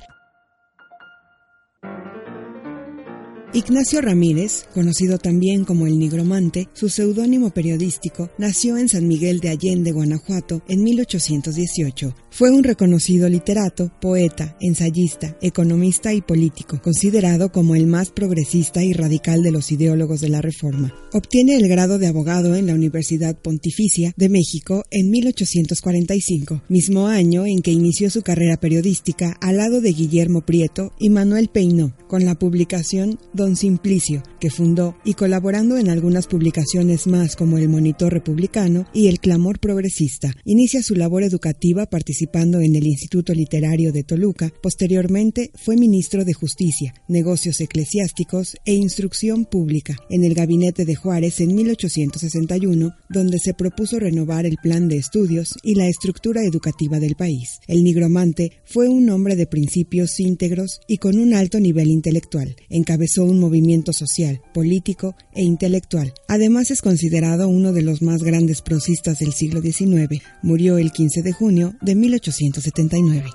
Ignacio 3.52 4.00
Ramírez, 4.00 4.68
conocido 4.72 5.18
también 5.18 5.64
como 5.64 5.88
el 5.88 5.98
Nigromante, 5.98 6.68
su 6.72 6.88
seudónimo 6.88 7.50
periodístico, 7.50 8.30
nació 8.38 8.78
en 8.78 8.88
San 8.88 9.08
Miguel 9.08 9.40
de 9.40 9.48
Allende, 9.48 9.90
Guanajuato, 9.90 10.62
en 10.68 10.84
1818. 10.84 12.14
Fue 12.30 12.52
un 12.52 12.62
reconocido 12.62 13.28
literato, 13.28 13.90
poeta, 14.00 14.56
ensayista, 14.60 15.36
economista 15.42 16.14
y 16.14 16.20
político, 16.20 16.80
considerado 16.80 17.50
como 17.50 17.74
el 17.74 17.88
más 17.88 18.10
progresista 18.10 18.84
y 18.84 18.92
radical 18.92 19.42
de 19.42 19.50
los 19.50 19.72
ideólogos 19.72 20.20
de 20.20 20.28
la 20.28 20.40
Reforma. 20.40 20.94
Obtiene 21.12 21.56
el 21.56 21.68
grado 21.68 21.98
de 21.98 22.06
abogado 22.06 22.54
en 22.54 22.68
la 22.68 22.74
Universidad 22.74 23.36
Pontificia 23.36 24.12
de 24.16 24.28
México 24.28 24.84
en 24.92 25.10
1845, 25.10 26.62
mismo 26.68 27.08
año 27.08 27.46
en 27.46 27.62
que 27.62 27.72
inició 27.72 28.10
su 28.10 28.22
carrera 28.22 28.58
periodística 28.58 29.36
al 29.40 29.56
lado 29.56 29.80
de 29.80 29.92
Guillermo 29.92 30.42
Prieto 30.42 30.92
y 31.00 31.10
Manuel 31.10 31.48
Peinó, 31.48 31.96
con 32.06 32.24
la 32.24 32.38
publicación 32.38 33.18
Don 33.40 33.56
Simplicio, 33.56 34.22
que 34.38 34.50
fundó 34.50 34.96
y 35.02 35.14
colaborando 35.14 35.78
en 35.78 35.88
algunas 35.88 36.26
publicaciones 36.26 37.06
más 37.06 37.36
como 37.36 37.56
El 37.56 37.70
Monitor 37.70 38.12
Republicano 38.12 38.84
y 38.92 39.06
El 39.06 39.18
Clamor 39.18 39.60
Progresista, 39.60 40.34
inicia 40.44 40.82
su 40.82 40.94
labor 40.94 41.22
educativa 41.22 41.86
participando 41.86 42.60
en 42.60 42.76
el 42.76 42.86
Instituto 42.86 43.32
Literario 43.32 43.92
de 43.92 44.02
Toluca. 44.02 44.52
Posteriormente 44.62 45.52
fue 45.54 45.78
ministro 45.78 46.26
de 46.26 46.34
Justicia, 46.34 46.92
Negocios 47.08 47.62
Eclesiásticos 47.62 48.58
e 48.66 48.74
Instrucción 48.74 49.46
Pública 49.46 49.96
en 50.10 50.24
el 50.24 50.34
gabinete 50.34 50.84
de 50.84 50.96
Juárez 50.96 51.40
en 51.40 51.54
1861, 51.54 52.94
donde 53.08 53.38
se 53.38 53.54
propuso 53.54 53.98
renovar 53.98 54.44
el 54.44 54.58
plan 54.62 54.86
de 54.86 54.98
estudios 54.98 55.54
y 55.62 55.76
la 55.76 55.88
estructura 55.88 56.44
educativa 56.44 57.00
del 57.00 57.14
país. 57.14 57.60
El 57.66 57.84
nigromante 57.84 58.52
fue 58.66 58.90
un 58.90 59.08
hombre 59.08 59.34
de 59.34 59.46
principios 59.46 60.20
íntegros 60.20 60.82
y 60.86 60.98
con 60.98 61.18
un 61.18 61.32
alto 61.32 61.58
nivel 61.58 61.88
intelectual. 61.88 62.54
Encabezó 62.68 63.29
un 63.30 63.40
movimiento 63.40 63.92
social, 63.92 64.42
político 64.52 65.14
e 65.32 65.42
intelectual. 65.42 66.12
Además 66.28 66.70
es 66.70 66.82
considerado 66.82 67.48
uno 67.48 67.72
de 67.72 67.82
los 67.82 68.02
más 68.02 68.22
grandes 68.22 68.62
prosistas 68.62 69.18
del 69.18 69.32
siglo 69.32 69.60
XIX. 69.60 70.22
Murió 70.42 70.78
el 70.78 70.92
15 70.92 71.22
de 71.22 71.32
junio 71.32 71.74
de 71.80 71.94
1879. 71.94 73.30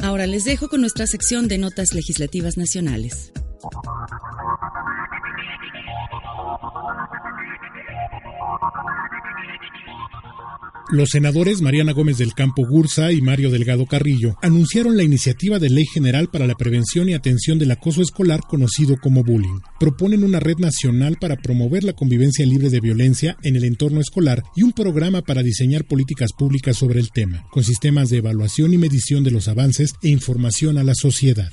Ahora 0.00 0.26
les 0.26 0.44
dejo 0.44 0.68
con 0.68 0.82
nuestra 0.82 1.06
sección 1.06 1.48
de 1.48 1.56
notas 1.56 1.94
legislativas 1.94 2.58
nacionales. 2.58 3.32
Los 10.94 11.08
senadores 11.10 11.60
Mariana 11.60 11.90
Gómez 11.90 12.18
del 12.18 12.34
Campo 12.34 12.64
Gursa 12.64 13.10
y 13.10 13.20
Mario 13.20 13.50
Delgado 13.50 13.84
Carrillo 13.84 14.36
anunciaron 14.42 14.96
la 14.96 15.02
iniciativa 15.02 15.58
de 15.58 15.68
Ley 15.68 15.86
General 15.86 16.28
para 16.28 16.46
la 16.46 16.54
Prevención 16.54 17.08
y 17.08 17.14
Atención 17.14 17.58
del 17.58 17.72
Acoso 17.72 18.00
Escolar 18.00 18.42
conocido 18.48 18.96
como 19.02 19.24
bullying. 19.24 19.58
Proponen 19.80 20.22
una 20.22 20.38
red 20.38 20.58
nacional 20.58 21.16
para 21.20 21.34
promover 21.34 21.82
la 21.82 21.94
convivencia 21.94 22.46
libre 22.46 22.70
de 22.70 22.78
violencia 22.78 23.36
en 23.42 23.56
el 23.56 23.64
entorno 23.64 24.00
escolar 24.00 24.44
y 24.54 24.62
un 24.62 24.70
programa 24.70 25.22
para 25.22 25.42
diseñar 25.42 25.84
políticas 25.84 26.30
públicas 26.32 26.76
sobre 26.76 27.00
el 27.00 27.10
tema, 27.10 27.44
con 27.50 27.64
sistemas 27.64 28.08
de 28.08 28.18
evaluación 28.18 28.72
y 28.72 28.78
medición 28.78 29.24
de 29.24 29.32
los 29.32 29.48
avances 29.48 29.94
e 30.00 30.10
información 30.10 30.78
a 30.78 30.84
la 30.84 30.94
sociedad. 30.94 31.50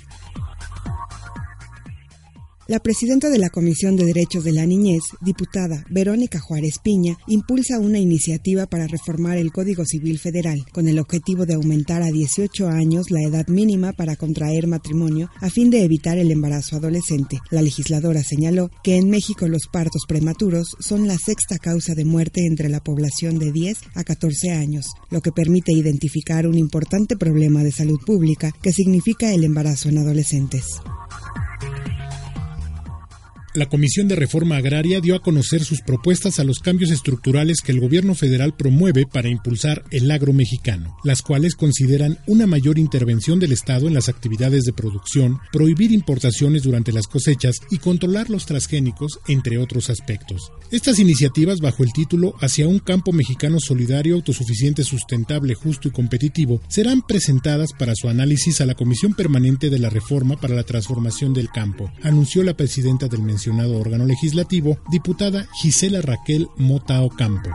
La 2.68 2.80
presidenta 2.80 3.30
de 3.30 3.40
la 3.40 3.50
Comisión 3.50 3.96
de 3.96 4.06
Derechos 4.06 4.44
de 4.44 4.54
la 4.54 4.68
Niñez, 4.68 5.02
diputada 5.20 5.84
Verónica 5.90 6.40
Juárez 6.40 6.76
Piña, 6.82 7.18
impulsa 7.28 7.80
una 7.80 7.98
iniciativa 7.98 8.68
para 8.68 8.86
reformar 8.86 9.38
el 9.38 9.52
Código 9.52 9.84
Civil 9.84 10.20
Federal 10.20 10.64
con 10.72 10.88
el 10.88 11.00
objetivo 11.00 11.48
de 11.48 11.56
aumentar 11.56 12.04
a 12.04 12.12
18 12.12 12.70
años 12.70 13.10
la 13.10 13.24
edad 13.24 13.48
mínima 13.48 13.94
para 13.94 14.16
contraer 14.16 14.68
matrimonio 14.68 15.30
a 15.42 15.50
fin 15.50 15.72
de 15.72 15.84
evitar 15.84 16.20
el 16.20 16.32
embarazo 16.32 16.76
adolescente. 16.76 17.40
La 17.50 17.64
legisladora 17.64 18.24
señaló 18.24 18.70
que 18.84 18.96
en 18.96 19.10
México 19.10 19.48
los 19.48 19.64
partos 19.72 20.04
prematuros 20.08 20.76
son 20.80 21.08
la 21.08 21.18
sexta 21.18 21.58
causa 21.58 21.96
de 21.96 22.06
muerte 22.06 22.46
entre 22.46 22.70
la 22.70 22.80
población 22.80 23.40
de 23.40 23.52
10 23.52 23.80
a 23.96 24.04
14 24.04 24.52
años, 24.52 24.86
lo 25.10 25.22
que 25.22 25.32
permite 25.32 25.74
identificar 25.74 26.46
un 26.46 26.60
importante 26.60 27.18
problema 27.18 27.64
de 27.64 27.72
salud 27.72 28.00
pública 28.06 28.54
que 28.62 28.72
significa 28.72 29.34
el 29.34 29.44
embarazo 29.44 29.90
en 29.90 29.98
adolescentes. 29.98 30.66
La 33.54 33.68
Comisión 33.68 34.08
de 34.08 34.16
Reforma 34.16 34.58
Agraria 34.58 35.02
dio 35.02 35.16
a 35.16 35.22
conocer 35.22 35.64
sus 35.64 35.82
propuestas 35.82 36.40
a 36.40 36.44
los 36.44 36.60
cambios 36.60 36.90
estructurales 36.90 37.62
que 37.62 37.72
el 37.72 37.82
gobierno 37.82 38.16
federal 38.16 38.54
promueve 38.56 39.06
para 39.06 39.30
impulsar 39.30 39.84
el 39.92 40.10
agro 40.10 40.32
mexicano, 40.32 40.96
las 41.04 41.22
cuales 41.22 41.56
consideran 41.56 42.18
una 42.28 42.48
mayor 42.48 42.80
intervención 42.80 43.40
del 43.40 43.52
Estado 43.52 43.88
en 43.88 43.94
las 43.94 44.08
actividades 44.08 44.64
de 44.64 44.74
producción, 44.74 45.40
prohibir 45.52 45.92
importaciones 45.92 46.64
durante 46.64 46.94
las 46.94 47.08
cosechas 47.08 47.58
y 47.70 47.78
controlar 47.80 48.30
los 48.30 48.46
transgénicos, 48.46 49.20
entre 49.28 49.58
otros 49.58 49.90
aspectos. 49.90 50.52
Estas 50.72 51.00
iniciativas, 51.00 51.60
bajo 51.60 51.84
el 51.84 51.92
título 51.92 52.34
Hacia 52.40 52.68
un 52.68 52.80
campo 52.80 53.12
mexicano 53.12 53.60
solidario, 53.60 54.16
autosuficiente, 54.16 54.84
sustentable, 54.84 55.56
justo 55.56 55.90
y 55.90 55.92
competitivo, 55.92 56.62
serán 56.70 57.02
presentadas 57.02 57.72
para 57.78 57.96
su 57.96 58.08
análisis 58.08 58.62
a 58.62 58.66
la 58.66 58.76
Comisión 58.76 59.14
Permanente 59.14 59.70
de 59.70 59.80
la 59.80 59.90
Reforma 59.90 60.40
para 60.40 60.56
la 60.56 60.64
Transformación 60.64 61.34
del 61.34 61.50
Campo, 61.50 61.92
anunció 62.02 62.44
la 62.44 62.56
presidenta 62.56 63.08
del 63.08 63.22
mencionado 63.42 63.80
órgano 63.80 64.06
legislativo, 64.06 64.78
diputada 64.92 65.48
Gisela 65.54 66.00
Raquel 66.02 66.48
Mota 66.58 67.02
Ocampo. 67.02 67.50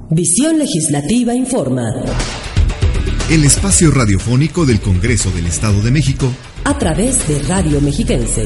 Visión 0.10 0.60
Legislativa 0.60 1.34
Informa. 1.34 1.92
El 3.30 3.44
espacio 3.44 3.90
radiofónico 3.90 4.66
del 4.66 4.80
Congreso 4.80 5.32
del 5.32 5.48
Estado 5.48 5.82
de 5.82 5.90
México. 5.90 6.32
A 6.64 6.78
través 6.78 7.28
de 7.28 7.42
Radio 7.44 7.82
Mexiquense. 7.82 8.46